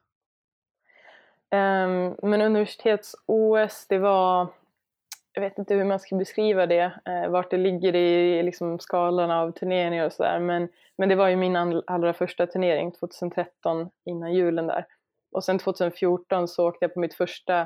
[1.55, 4.49] Um, men universitets-OS, det var,
[5.33, 9.31] jag vet inte hur man ska beskriva det, uh, vart det ligger i liksom, skalan
[9.31, 10.69] av turneringar och sådär, men,
[10.99, 14.87] men det var ju min allra första turnering 2013 innan julen där.
[15.33, 17.61] Och sen 2014 så åkte jag på mitt första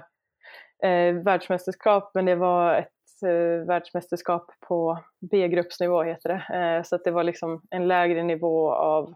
[0.83, 4.99] eh, världsmästerskap, men det var ett eh, världsmästerskap på
[5.31, 6.59] B-gruppsnivå heter det.
[6.59, 9.15] Eh, så att det var liksom en lägre nivå av,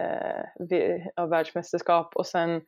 [0.00, 2.62] eh, av världsmästerskap och sen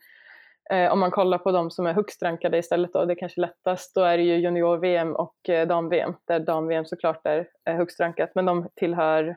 [0.70, 3.40] eh, om man kollar på de som är högst rankade istället då, det är kanske
[3.40, 8.30] lättast, då är det ju junior-VM och eh, dam-VM, där dam-VM såklart är, högst rankat,
[8.34, 9.36] men de tillhör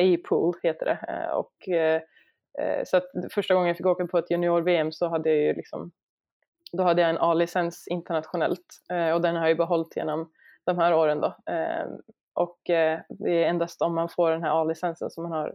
[0.00, 0.98] A-pool heter det.
[1.08, 2.02] Eh, och, eh,
[2.58, 5.54] eh, så att första gången jag fick åka på ett junior-VM så hade jag ju
[5.54, 5.92] liksom
[6.76, 10.30] då hade jag en A-licens internationellt eh, och den har jag ju behållit genom
[10.66, 11.36] de här åren då.
[11.52, 11.90] Ehm,
[12.34, 15.54] och eh, det är endast om man får den här A-licensen som man har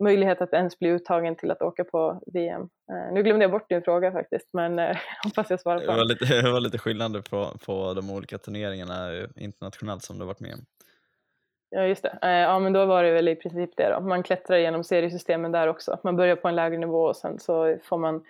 [0.00, 2.62] möjlighet att ens bli uttagen till att åka på VM.
[2.62, 5.96] Eh, nu glömde jag bort din fråga faktiskt, men eh, hoppas jag svarar på det.
[5.96, 10.40] Var lite, det var lite skillnader på, på de olika turneringarna internationellt som du varit
[10.40, 10.64] med om.
[11.70, 12.18] Ja, just det.
[12.20, 14.00] Ja, men då var det väl i princip det då.
[14.00, 15.98] Man klättrar genom seriesystemen där också.
[16.04, 18.24] Man börjar på en lägre nivå och sen så får man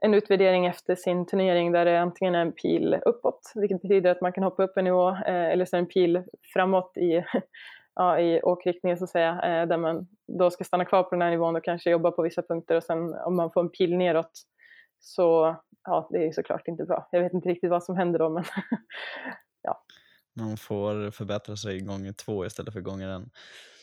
[0.00, 4.20] en utvärdering efter sin turnering där det antingen är en pil uppåt, vilket betyder att
[4.20, 6.22] man kan hoppa upp en nivå, eh, eller så en pil
[6.54, 7.24] framåt i,
[7.94, 10.06] ja, i åkriktningen så att säga, eh, där man
[10.38, 12.84] då ska stanna kvar på den här nivån och kanske jobba på vissa punkter och
[12.84, 14.32] sen om man får en pil neråt
[15.00, 17.08] så, ja, det är såklart inte bra.
[17.10, 18.44] Jag vet inte riktigt vad som händer då, men.
[20.36, 23.30] Man får förbättra sig gånger två istället för gånger en.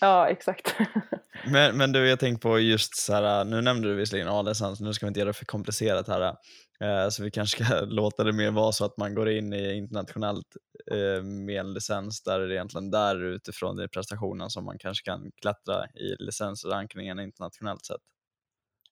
[0.02, 0.76] Ja, exakt.
[1.52, 4.94] men, men du, jag tänker på just så här, nu nämnde du visserligen A-licens, nu
[4.94, 6.36] ska vi inte göra det för komplicerat här.
[6.80, 9.74] Eh, så vi kanske ska låta det mer vara så att man går in i
[9.74, 10.56] internationellt
[10.92, 15.06] eh, med en licens där det är egentligen där utifrån den prestationen som man kanske
[15.06, 18.02] kan klättra i licensrankningen internationellt sett.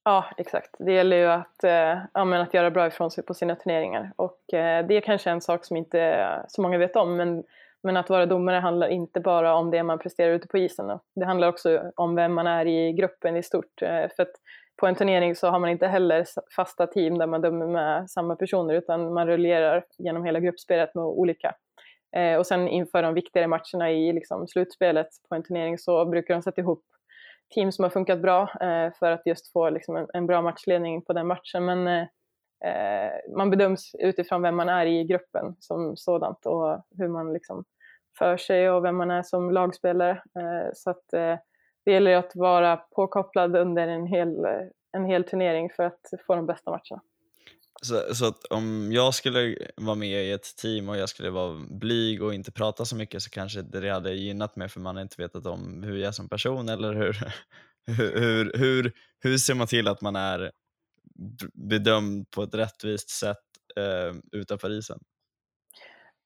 [0.06, 0.76] Ja, exakt.
[0.80, 4.88] Det gäller ju att, eh, att göra bra ifrån sig på sina turneringar och eh,
[4.88, 7.44] det är kanske en sak som inte eh, så många vet om men
[7.86, 11.00] men att vara domare handlar inte bara om det man presterar ute på isen.
[11.16, 13.82] Det handlar också om vem man är i gruppen i stort.
[13.82, 14.32] Eh, för att
[14.78, 16.26] på en turnering så har man inte heller
[16.56, 21.04] fasta team där man dömer med samma personer utan man rullerar genom hela gruppspelet med
[21.04, 21.56] olika.
[22.16, 26.34] Eh, och sen inför de viktigare matcherna i liksom slutspelet på en turnering så brukar
[26.34, 26.84] de sätta ihop
[27.54, 31.14] team som har funkat bra eh, för att just få liksom en, bra matchledning på
[31.14, 31.66] den matchen.
[31.66, 32.08] Men eh,
[32.66, 37.64] eh, man bedöms utifrån vem man är i gruppen som sådant och hur man liksom
[38.18, 40.12] för sig och vem man är som lagspelare.
[40.12, 41.38] Eh, så att eh,
[41.86, 44.46] det gäller att vara påkopplad under en hel,
[44.92, 47.02] en hel turnering för att få de bästa matcherna.
[47.86, 51.66] Så, så att om jag skulle vara med i ett team och jag skulle vara
[51.70, 55.02] blyg och inte prata så mycket så kanske det hade gynnat mig för man har
[55.02, 57.18] inte vetat om hur jag är som person eller hur,
[57.98, 60.52] hur, hur, hur, hur ser man till att man är
[61.54, 63.38] bedömd på ett rättvist sätt
[63.76, 65.00] eh, utanför isen?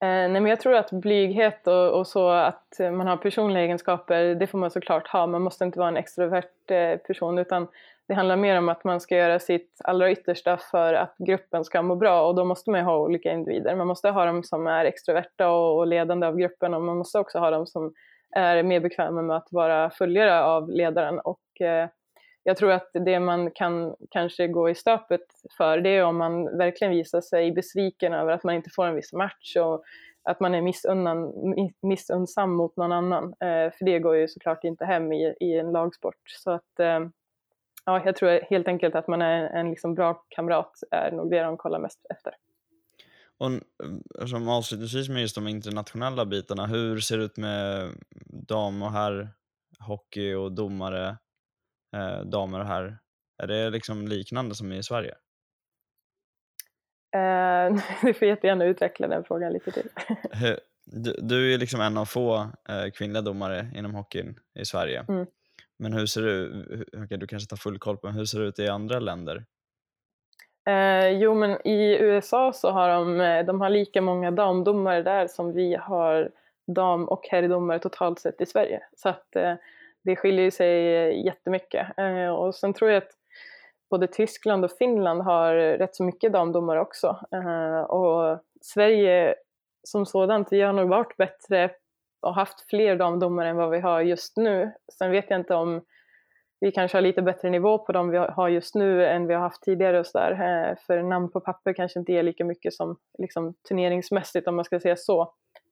[0.01, 4.35] Eh, nej men jag tror att blyghet och, och, så att man har personliga egenskaper,
[4.35, 5.27] det får man såklart ha.
[5.27, 7.67] Man måste inte vara en extrovert eh, person utan
[8.09, 11.81] det handlar mer om att man ska göra sitt allra yttersta för att gruppen ska
[11.81, 13.75] må bra och då måste man ju ha olika individer.
[13.75, 17.19] Man måste ha dem som är extroverta och, och ledande av gruppen och man måste
[17.19, 17.93] också ha dem som
[18.35, 21.19] är mer bekväma med att vara följare av ledaren.
[21.19, 21.89] Och, eh,
[22.43, 25.25] jag tror att det man kan kanske gå i stöpet
[25.57, 28.95] för det är om man verkligen visar sig besviken över att man inte får en
[28.95, 29.83] viss match och
[30.23, 31.33] att man är missunnan,
[31.81, 33.23] missunnsam mot någon annan.
[33.23, 36.21] Eh, för det går ju såklart inte hem i, i en lagsport.
[36.25, 36.99] Så att, eh,
[37.89, 41.41] ja, jag tror helt enkelt att man är en liksom bra kamrat är nog det
[41.41, 42.33] de kollar mest efter.
[43.37, 47.91] Och som avslutningsvis med just de internationella bitarna, hur ser det ut med
[48.47, 49.29] dam och herr
[49.79, 51.17] hockey och domare,
[51.95, 52.97] eh, damer och herr?
[53.43, 55.15] Är det liksom liknande som i Sverige?
[57.15, 59.89] Eh, du får jättegärna utveckla den frågan lite till.
[60.85, 62.35] du, du är liksom en av få
[62.69, 65.05] eh, kvinnliga domare inom hockeyn i Sverige.
[65.09, 65.25] Mm.
[65.79, 68.39] Men hur ser det ut, okay, du kanske tar full koll på, men hur ser
[68.39, 69.45] det ut i andra länder?
[70.69, 75.27] Eh, jo men i USA så har de, eh, de har lika många damdomare där
[75.27, 76.31] som vi har
[76.67, 78.81] dam och herrdomare totalt sett i Sverige.
[78.95, 79.53] Så att eh,
[80.03, 81.87] det skiljer sig eh, jättemycket.
[81.97, 83.11] Eh, och sen tror jag att
[83.89, 87.19] både Tyskland och Finland har rätt så mycket damdomare också.
[87.31, 89.35] Eh, och Sverige
[89.83, 91.71] som sådant, vi har nog varit bättre
[92.21, 94.71] och haft fler damdomare än vad vi har just nu.
[94.93, 95.81] Sen vet jag inte om
[96.61, 99.41] vi kanske har lite bättre nivå på dem vi har just nu än vi har
[99.41, 100.31] haft tidigare och sådär.
[100.31, 104.65] Eh, för namn på papper kanske inte är lika mycket som liksom, turneringsmässigt om man
[104.65, 105.21] ska säga så.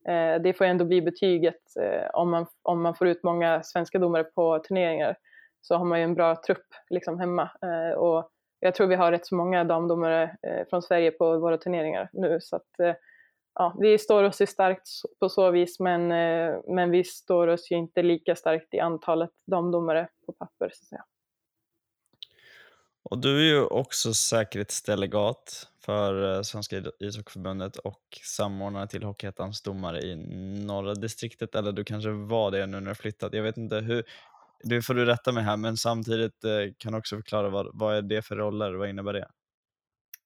[0.07, 3.99] Eh, det får ändå bli betyget eh, om man, om man får ut många svenska
[3.99, 5.15] domare på turneringar
[5.61, 7.49] så har man ju en bra trupp liksom, hemma.
[7.97, 8.29] Och
[8.59, 10.37] jag tror vi har rätt så många damdomare
[10.69, 12.97] från Sverige på våra turneringar nu så att
[13.57, 14.87] ja, vi står oss ju starkt
[15.19, 19.31] på så vis men, eh, men vi står oss ju inte lika starkt i antalet
[19.51, 21.03] damdomare på papper så att säga.
[23.09, 30.01] Och du är ju också säkerhetsdelegat för eh, Svenska ishockeyförbundet och samordnare till Hockeyettans domare
[30.01, 30.15] i
[30.65, 33.33] norra distriktet, eller du kanske var det nu när du flyttat.
[33.33, 34.03] Jag vet inte hur,
[34.63, 37.95] det får du rätta mig här, men samtidigt eh, kan du också förklara vad, vad
[37.95, 39.27] är det för roller, vad innebär det?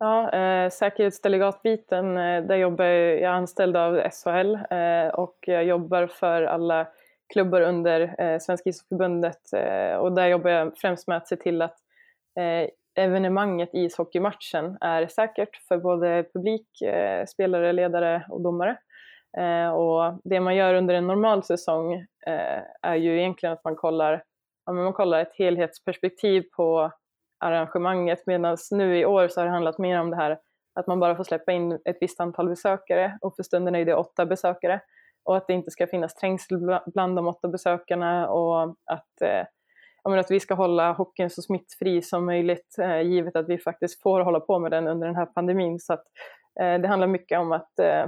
[0.04, 5.64] Ja, eh, säkerhetsdelegatbiten, eh, där jobbar jag, jag är anställd av SHL eh, och jag
[5.64, 6.88] jobbar för alla
[7.34, 11.62] klubbar under eh, Svenska ishockeyförbundet eh, och där jobbar jag främst med att se till
[11.62, 11.78] att
[12.40, 12.70] eh,
[13.04, 18.78] evenemanget ishockeymatchen är säkert för både publik, eh, spelare, ledare och domare.
[19.38, 21.94] Eh, och det man gör under en normal säsong
[22.28, 24.24] eh, är ju egentligen att man kollar,
[24.66, 26.92] ja, man kollar ett helhetsperspektiv på
[27.42, 30.40] arrangemanget medan nu i år så har det handlat mer om det här
[30.76, 33.96] att man bara får släppa in ett visst antal besökare och för stunden är det
[33.96, 34.82] åtta besökare
[35.24, 39.46] och att det inte ska finnas trängsel bland de åtta besökarna och att, eh,
[40.04, 44.22] att vi ska hålla hockeyn så smittfri som möjligt eh, givet att vi faktiskt får
[44.22, 45.80] hålla på med den under den här pandemin.
[45.80, 46.04] Så att,
[46.60, 48.06] eh, det handlar mycket om att, eh,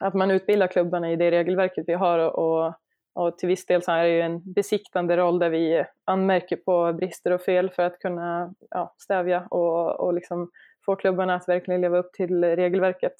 [0.00, 2.74] att man utbildar klubbarna i det regelverket vi har och, och
[3.14, 6.92] och till viss del så är det ju en besiktande roll där vi anmärker på
[6.92, 10.50] brister och fel för att kunna ja, stävja och, och liksom
[10.86, 13.14] få klubbarna att verkligen leva upp till regelverket.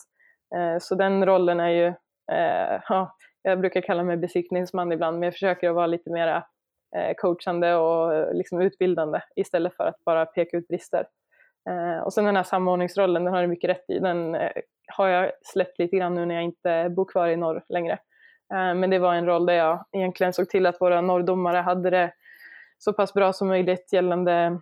[0.56, 1.86] Eh, så den rollen är ju,
[2.32, 6.44] eh, ja, jag brukar kalla mig besiktningsman ibland, men jag försöker att vara lite mera
[6.96, 11.06] eh, coachande och eh, liksom utbildande istället för att bara peka ut brister.
[11.70, 14.50] Eh, och sen den här samordningsrollen, den har du mycket rätt i, den eh,
[14.86, 17.98] har jag släppt lite grann nu när jag inte bor kvar i norr längre.
[18.52, 21.90] Eh, men det var en roll där jag egentligen såg till att våra norrdomare hade
[21.90, 22.12] det
[22.78, 24.60] så pass bra som möjligt gällande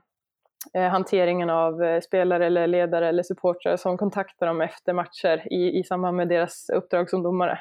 [0.75, 5.79] eh, hanteringen av eh, spelare eller ledare eller supportrar som kontaktar dem efter matcher i,
[5.79, 7.61] i samband med deras uppdrag som domare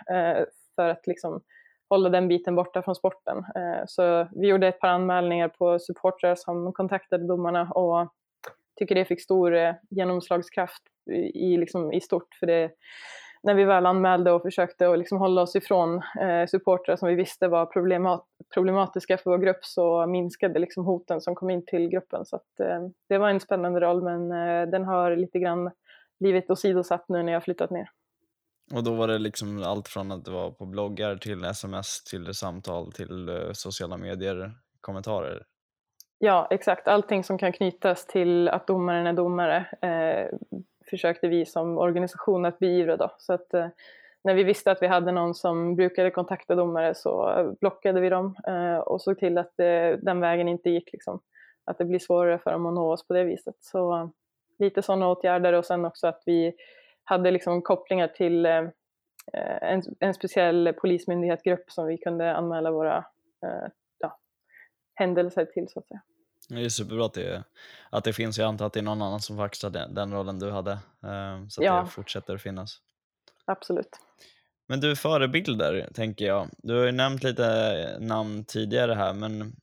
[0.75, 1.41] för att liksom
[1.89, 3.45] hålla den biten borta från sporten.
[3.87, 8.13] Så vi gjorde ett par anmälningar på supportrar som kontaktade domarna och
[8.79, 10.83] tycker det fick stor genomslagskraft
[11.33, 12.71] i, liksom, i stort för det
[13.43, 17.15] när vi väl anmälde och försökte att liksom hålla oss ifrån eh, supportrar som vi
[17.15, 21.89] visste var problemat problematiska för vår grupp så minskade liksom hoten som kom in till
[21.89, 22.25] gruppen.
[22.25, 25.71] Så att, eh, det var en spännande roll men eh, den har lite grann
[26.19, 27.89] blivit åsidosatt nu när jag flyttat ner.
[28.73, 32.33] Och då var det liksom allt från att det var på bloggar till sms till
[32.33, 35.43] samtal till eh, sociala medier, kommentarer?
[36.19, 36.87] Ja, exakt.
[36.87, 40.37] Allting som kan knytas till att domaren är domare eh,
[40.89, 43.11] försökte vi som organisation att beivra då.
[43.17, 43.67] Så att eh,
[44.27, 48.09] när vi visste att vi hade någon som brukade kontakta domare så eh, blockade vi
[48.09, 51.19] dem eh, och såg till att det, den vägen inte gick liksom.
[51.65, 53.55] Att det blir svårare för dem att nå oss på det viset.
[53.59, 54.09] Så eh,
[54.59, 56.53] lite sådana åtgärder och sen också att vi
[57.03, 63.05] hade liksom kopplingar till en, en speciell polismyndighetsgrupp som vi kunde anmäla våra
[63.99, 64.19] ja,
[64.95, 66.01] händelser till så att säga.
[66.47, 67.43] Det är superbra att det,
[67.89, 68.37] att det finns.
[68.37, 70.79] Jag antar att det är någon annan som får axla den, den rollen du hade.
[71.49, 71.81] Så att ja.
[71.81, 72.77] det fortsätter finnas.
[73.45, 73.89] Absolut.
[74.67, 76.49] Men du, förebilder tänker jag.
[76.57, 79.55] Du har ju nämnt lite namn tidigare här, men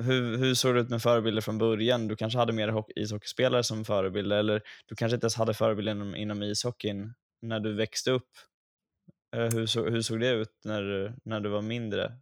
[0.00, 2.08] hur, hur såg det ut med förebilder från början?
[2.08, 6.16] Du kanske hade mer ishockeyspelare som förebilder eller du kanske inte ens hade förebilder inom,
[6.16, 8.28] inom ishockeyn när du växte upp.
[9.36, 12.12] Eh, hur, så, hur såg det ut när, när du var mindre?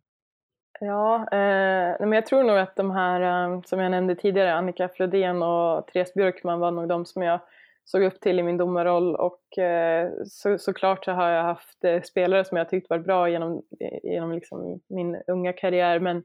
[0.82, 4.88] Ja, eh, men jag tror nog att de här eh, som jag nämnde tidigare, Annika
[4.88, 7.40] Flodén och Therese Björkman var nog de som jag
[7.84, 12.02] såg upp till i min domarroll och eh, så, såklart så har jag haft eh,
[12.02, 13.62] spelare som jag tyckt varit bra genom,
[14.02, 16.16] genom liksom min unga karriär men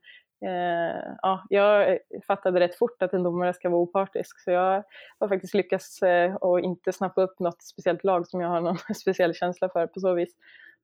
[0.46, 4.84] eh, ja, jag fattade rätt fort att en domare ska vara opartisk så jag
[5.20, 8.78] har faktiskt lyckats eh, och inte snappa upp något speciellt lag som jag har någon
[8.96, 10.36] speciell känsla för på så vis.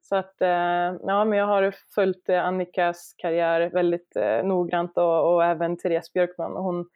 [0.02, 5.34] Så att, eh, ja, men jag har följt eh, Annikas karriär väldigt eh, noggrant och,
[5.34, 6.58] och även Therese Björkman.
[6.58, 6.90] Och hon,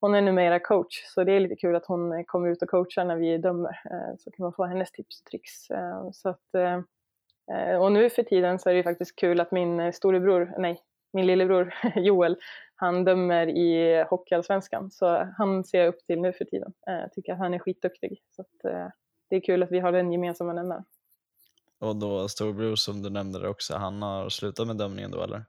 [0.00, 3.04] hon är numera coach, så det är lite kul att hon kommer ut och coachar
[3.04, 3.80] när vi dömer.
[4.18, 5.52] Så kan man få hennes tips och tricks.
[6.12, 6.78] Så att,
[7.80, 10.80] och nu för tiden så är det faktiskt kul att min storebror, nej,
[11.12, 12.36] min lillebror Joel,
[12.74, 14.90] han dömer i Hockeyallsvenskan.
[14.90, 16.72] Så han ser jag upp till nu för tiden.
[16.86, 18.18] Jag tycker att han är skitduktig.
[18.30, 18.92] Så att,
[19.30, 20.84] det är kul att vi har den gemensamma nämnaren.
[21.78, 25.44] Och då storebror som du nämnde också, han har slutat med dömningen då eller?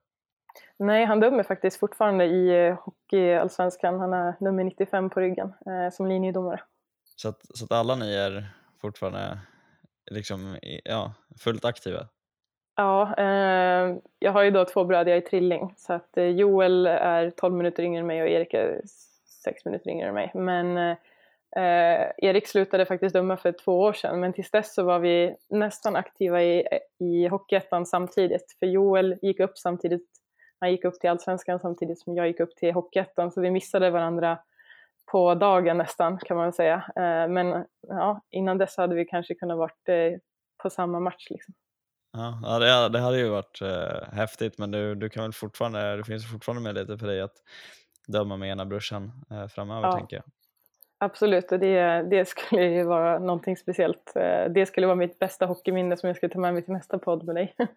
[0.80, 3.99] Nej, han dömer faktiskt fortfarande i eh, Hockeyallsvenskan.
[3.99, 6.61] Han är nummer 95 på ryggen eh, som linjedomare.
[7.15, 8.45] Så att, så att alla ni är
[8.82, 9.39] fortfarande
[10.11, 12.07] liksom, ja, fullt aktiva?
[12.75, 15.73] Ja, eh, jag har ju då två bröder, jag är trilling.
[15.78, 18.82] Så att eh, Joel är 12 minuter yngre än mig och Erik är
[19.43, 20.32] 6 minuter yngre än mig.
[20.34, 20.95] Men
[21.55, 25.35] eh, Erik slutade faktiskt döma för två år sedan men tills dess så var vi
[25.49, 26.67] nästan aktiva i,
[26.99, 28.55] i Hockeyettan samtidigt.
[28.59, 30.07] För Joel gick upp samtidigt,
[30.59, 33.89] han gick upp till Allsvenskan samtidigt som jag gick upp till Hockeyettan så vi missade
[33.89, 34.39] varandra
[35.11, 36.75] på dagen nästan kan man säga.
[36.75, 40.19] Eh, men ja, innan dess hade vi kanske kunnat varit eh,
[40.63, 41.27] på samma match.
[41.29, 41.53] Liksom.
[42.13, 46.03] Ja, det, det hade ju varit eh, häftigt men du, du kan väl fortfarande, det
[46.03, 47.35] finns fortfarande möjligheter för dig att
[48.07, 49.91] döma med ena brorsan eh, framöver ja.
[49.91, 50.25] tänker jag.
[50.99, 54.15] Absolut, och det, det skulle ju vara någonting speciellt.
[54.15, 56.99] Eh, det skulle vara mitt bästa hockeyminne som jag skulle ta med mig till nästa
[56.99, 57.55] podd med dig.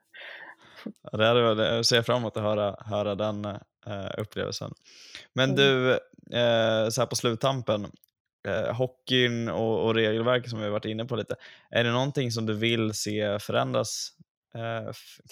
[1.12, 4.72] Ja, det hade, jag ser fram emot att höra, höra den uh, upplevelsen.
[5.34, 5.56] Men mm.
[5.56, 7.84] du, uh, så här på sluttampen,
[8.48, 11.34] uh, hockeyn och, och regelverket som vi varit inne på lite.
[11.70, 14.08] Är det någonting som du vill se förändras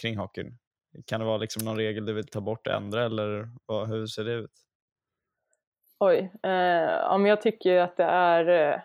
[0.01, 0.59] kring hockeyn?
[1.07, 4.25] Kan det vara liksom någon regel du vill ta bort, ändra eller vad, hur ser
[4.25, 4.68] det ut?
[6.01, 6.51] Oj, eh,
[6.91, 8.81] ja, men jag tycker att det är, eh,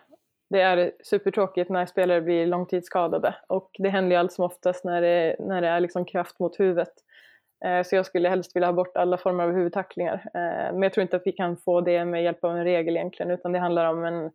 [0.50, 5.02] det är supertråkigt när spelare blir långtidsskadade och det händer ju allt som oftast när
[5.02, 6.92] det, när det är liksom kraft mot huvudet.
[7.64, 10.14] Eh, så jag skulle helst vilja ha bort alla former av huvudtacklingar.
[10.34, 12.96] Eh, men jag tror inte att vi kan få det med hjälp av en regel
[12.96, 14.30] egentligen utan det handlar om en,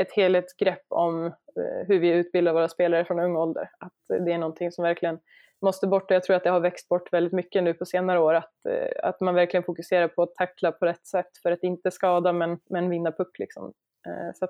[0.00, 3.70] ett helhetsgrepp om eh, hur vi utbildar våra spelare från ung ålder.
[3.78, 5.18] Att det är någonting som verkligen
[5.62, 8.18] måste bort och jag tror att det har växt bort väldigt mycket nu på senare
[8.18, 11.62] år att, eh, att man verkligen fokuserar på att tackla på rätt sätt för att
[11.62, 13.38] inte skada men, men vinna puck.
[13.38, 13.72] Liksom.
[14.06, 14.48] Eh, så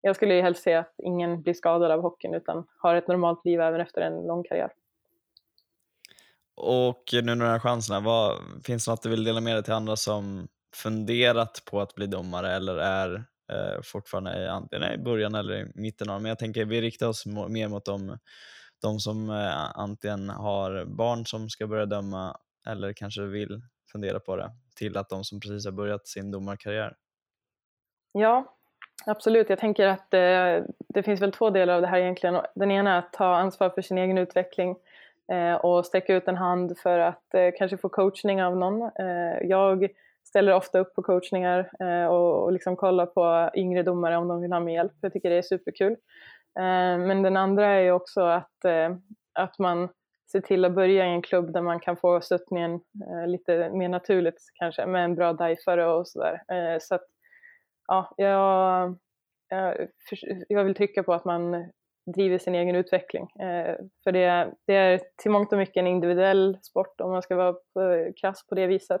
[0.00, 3.44] jag skulle ju helst se att ingen blir skadad av hockeyn utan har ett normalt
[3.44, 4.72] liv även efter en lång karriär.
[6.54, 9.62] Och nu när du har chanserna, vad, finns det något du vill dela med dig
[9.62, 13.14] till andra som funderat på att bli domare eller är
[13.52, 17.08] eh, fortfarande i, antingen i början eller i mitten av Men jag tänker vi riktar
[17.08, 18.18] oss mer mot de
[18.82, 23.60] de som eh, antingen har barn som ska börja döma eller kanske vill
[23.92, 26.96] fundera på det till att de som precis har börjat sin domarkarriär?
[28.12, 28.56] Ja,
[29.06, 29.50] absolut.
[29.50, 32.40] Jag tänker att det, det finns väl två delar av det här egentligen.
[32.54, 34.76] Den ena är att ta ansvar för sin egen utveckling
[35.32, 38.82] eh, och sträcka ut en hand för att eh, kanske få coachning av någon.
[38.82, 39.88] Eh, jag
[40.24, 44.40] ställer ofta upp på coachningar eh, och, och liksom kollar på yngre domare om de
[44.40, 44.92] vill ha med hjälp.
[45.00, 45.96] Jag tycker det är superkul.
[46.58, 48.96] Eh, men den andra är ju också att, eh,
[49.34, 49.88] att man
[50.32, 53.88] ser till att börja i en klubb där man kan få stöttningen eh, lite mer
[53.88, 56.40] naturligt kanske med en bra dajfare och sådär.
[56.80, 57.04] Så att,
[57.86, 58.96] ja, jag,
[60.48, 61.70] jag vill trycka på att man
[62.14, 63.28] driver sin egen utveckling.
[64.04, 67.54] För det, det är till mångt och mycket en individuell sport om man ska vara
[68.20, 69.00] krass på det viset.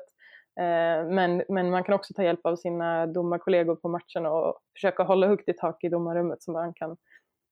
[1.10, 5.26] Men, men man kan också ta hjälp av sina domarkollegor på matchen och försöka hålla
[5.26, 6.96] högt i tak i domarrummet så man kan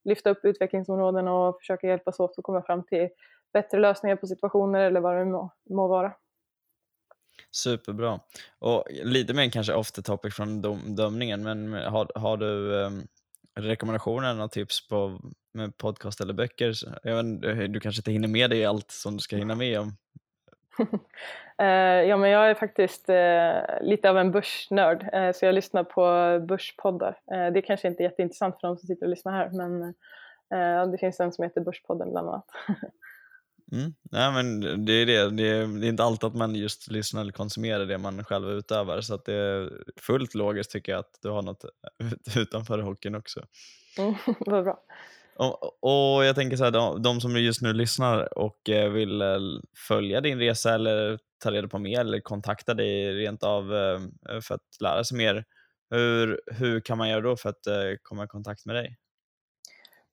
[0.04, 3.08] lyfta upp utvecklingsområden och försöka hjälpas åt att komma fram till
[3.52, 6.12] bättre lösningar på situationer eller vad det må, må vara.
[7.50, 8.20] Superbra.
[8.58, 13.06] Och lite mer kanske off the topic från dom, dömningen, men har, har du um,
[13.54, 15.20] rekommendationer och tips på
[15.54, 16.74] med podcast eller böcker?
[17.02, 19.96] Jag vet, du kanske inte hinner med dig allt som du ska hinna med om?
[20.80, 25.84] Uh, ja, men jag är faktiskt uh, lite av en börsnörd, uh, så jag lyssnar
[25.84, 26.02] på
[26.46, 27.18] börspoddar.
[27.26, 29.94] det är kanske inte är jätteintressant för de som sitter och lyssnar här, men
[30.92, 32.46] det finns en som heter Börspodden bland annat.
[33.72, 33.94] Mm.
[34.10, 35.30] Nej, men det är det.
[35.30, 39.00] det är inte alltid att man just lyssnar eller konsumerar det man själv utövar.
[39.00, 39.70] Så att det är
[40.00, 41.64] fullt logiskt tycker jag att du har något
[42.36, 43.40] utanför hockeyn också.
[43.98, 44.14] Mm,
[44.46, 44.82] vad bra.
[45.40, 49.22] Och, och, jag tänker så här, de, de, som just nu lyssnar och eh, vill
[49.22, 49.38] eh,
[49.88, 54.00] följa din resa eller ta reda på mer eller kontakta dig rent av eh,
[54.40, 55.44] för att lära sig mer.
[55.90, 58.96] Hur, hur kan man göra då för att eh, komma i kontakt med dig?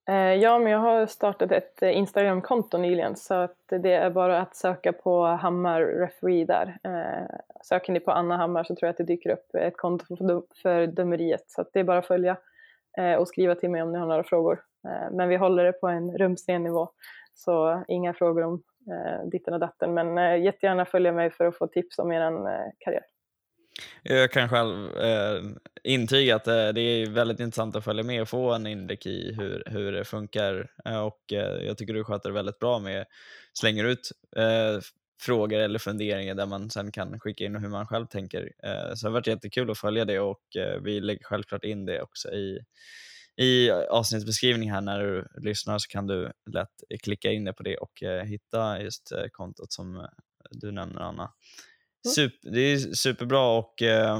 [0.10, 4.42] Eh, ja, men jag har startat ett eh, Instagramkonto nyligen så att det är bara
[4.42, 6.78] att söka på Hammar Referee där.
[6.84, 10.44] Eh, söker ni på Anna Hammar så tror jag att det dyker upp ett konto
[10.62, 12.38] för dömeriet så att det är bara att följa
[12.98, 14.60] eh, och skriva till mig om ni har några frågor.
[14.88, 16.90] Eh, men vi håller det på en rumsren nivå
[17.34, 21.58] så inga frågor om eh, ditten och datten men eh, jättegärna följa mig för att
[21.58, 22.32] få tips om er
[22.80, 23.04] karriär.
[24.04, 25.42] Jag kan själv eh,
[25.84, 29.34] intyga att eh, det är väldigt intressant att följa med och få en inblick i
[29.34, 30.72] hur, hur det funkar.
[30.86, 33.06] Eh, och eh, Jag tycker du sköter det väldigt bra med
[33.54, 34.80] slänger ut eh,
[35.22, 38.52] frågor eller funderingar där man sen kan skicka in hur man själv tänker.
[38.64, 40.42] Eh, så det har varit jättekul att följa det och
[40.82, 42.60] vi lägger självklart in det också i
[43.38, 47.78] i avsnittsbeskrivningen här när du lyssnar så kan du lätt klicka in det på det
[47.78, 50.08] och hitta just kontot som
[50.52, 51.32] du nämner Anna.
[52.16, 54.20] Super, det är superbra och eh,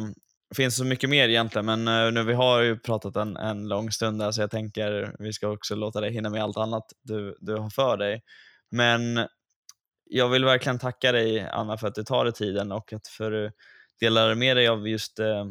[0.56, 3.92] finns så mycket mer egentligen, men eh, nu vi har ju pratat en, en lång
[3.92, 7.38] stund där så jag tänker vi ska också låta dig hinna med allt annat du,
[7.40, 8.22] du har för dig.
[8.72, 9.28] Men
[10.06, 13.32] jag vill verkligen tacka dig Anna för att du tar dig tiden och att för
[13.32, 13.52] du
[14.00, 15.46] delar med dig av just eh,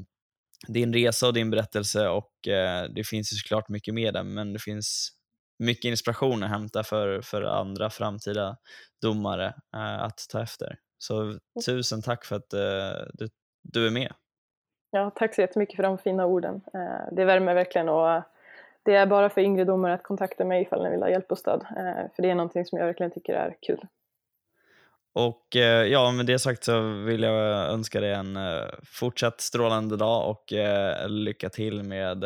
[0.68, 4.52] din resa och din berättelse och eh, det finns ju såklart mycket mer där men
[4.52, 5.12] det finns
[5.58, 8.56] mycket inspiration att hämta för, för andra framtida
[9.02, 9.46] domare
[9.76, 10.78] eh, att ta efter.
[10.98, 11.38] Så mm.
[11.66, 13.28] tusen tack för att uh, du,
[13.62, 14.12] du är med.
[14.90, 16.54] Ja, tack så jättemycket för de fina orden.
[16.54, 18.22] Uh, det värmer verkligen och
[18.82, 21.38] det är bara för yngre domare att kontakta mig ifall ni vill ha hjälp och
[21.38, 21.62] stöd.
[21.62, 23.86] Uh, för det är någonting som jag verkligen tycker är kul.
[25.18, 25.46] Och
[25.86, 28.38] ja, med det sagt så vill jag önska dig en
[28.84, 30.44] fortsatt strålande dag och
[31.08, 32.24] lycka till med,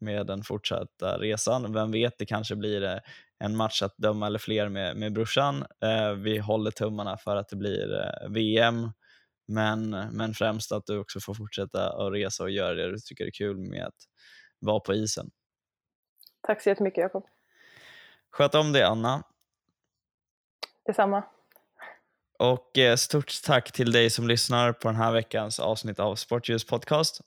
[0.00, 1.72] med den fortsatta resan.
[1.72, 3.00] Vem vet, det kanske blir
[3.38, 5.64] en match att döma eller fler med, med brorsan.
[5.82, 8.90] Eh, vi håller tummarna för att det blir eh, VM,
[9.48, 13.24] men, men främst att du också får fortsätta att resa och göra det du tycker
[13.24, 13.94] är kul med att
[14.58, 15.30] vara på isen.
[16.42, 17.26] Tack så jättemycket Jakob.
[18.30, 19.22] Sköt om dig Anna.
[20.86, 21.24] Detsamma.
[22.38, 26.66] Och eh, stort tack till dig som lyssnar på den här veckans avsnitt av Sportljus
[26.66, 27.20] podcast.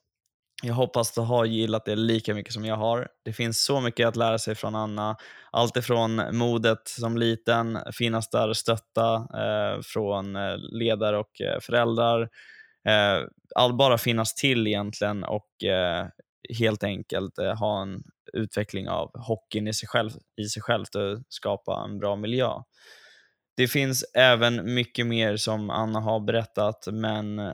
[0.64, 3.07] Jag hoppas du har gillat det lika mycket som jag har.
[3.26, 5.16] Det finns så mycket att lära sig från Anna.
[5.51, 11.60] Allt ifrån modet som liten, finnas där och stötta eh, från eh, ledare och eh,
[11.60, 12.22] föräldrar.
[12.88, 16.07] Eh, all, bara finnas till egentligen och eh,
[16.60, 18.03] helt enkelt eh, ha en
[18.34, 22.49] utveckling av hockeyn i sig själv, i sig självt och skapa en bra miljö.
[23.60, 27.53] Det finns även mycket mer som Anna har berättat, men eh,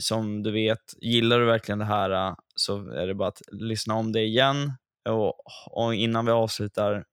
[0.00, 3.94] som du vet, gillar du verkligen det här eh, så är det bara att lyssna
[3.94, 4.72] om det igen.
[5.08, 5.34] Och,
[5.70, 7.04] och innan vi avslutar,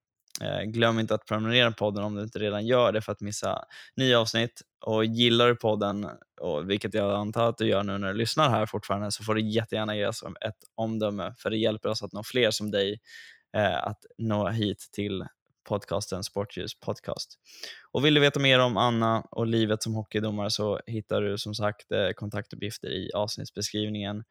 [0.42, 3.22] eh, glöm inte att prenumerera på podden om du inte redan gör det för att
[3.22, 3.64] missa
[3.96, 4.62] nya avsnitt.
[4.86, 6.08] Och gillar du podden,
[6.42, 9.36] och vilket jag antar att du gör nu när du lyssnar här fortfarande, så får
[9.36, 13.00] du jättegärna ge oss ett omdöme, för det hjälper oss att nå fler som dig
[13.84, 15.26] att nå hit till
[15.68, 17.40] podcasten Sportljus podcast.
[17.92, 21.56] Och vill du veta mer om Anna och livet som hockeydomare så hittar du som
[21.56, 24.24] sagt eh, kontaktuppgifter i avsnittsbeskrivningen.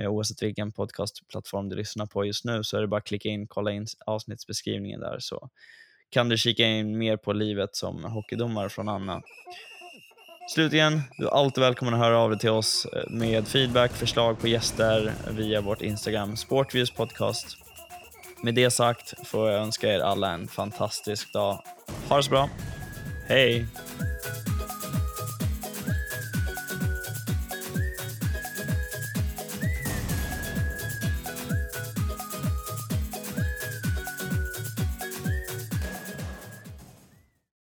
[0.00, 3.28] Eh, oavsett vilken podcastplattform du lyssnar på just nu så är det bara att klicka
[3.28, 5.48] in, kolla in avsnittsbeskrivningen där så
[6.10, 9.22] kan du kika in mer på livet som hockeydomare från Anna.
[10.54, 14.40] Slutligen, du är alltid välkommen att höra av dig till oss eh, med feedback, förslag
[14.40, 17.69] på gäster via vårt Instagram Sportviews podcast.
[18.42, 21.62] Med det sagt får jag önska er alla en fantastisk dag.
[22.08, 22.48] Ha det så bra.
[23.28, 23.66] Hej!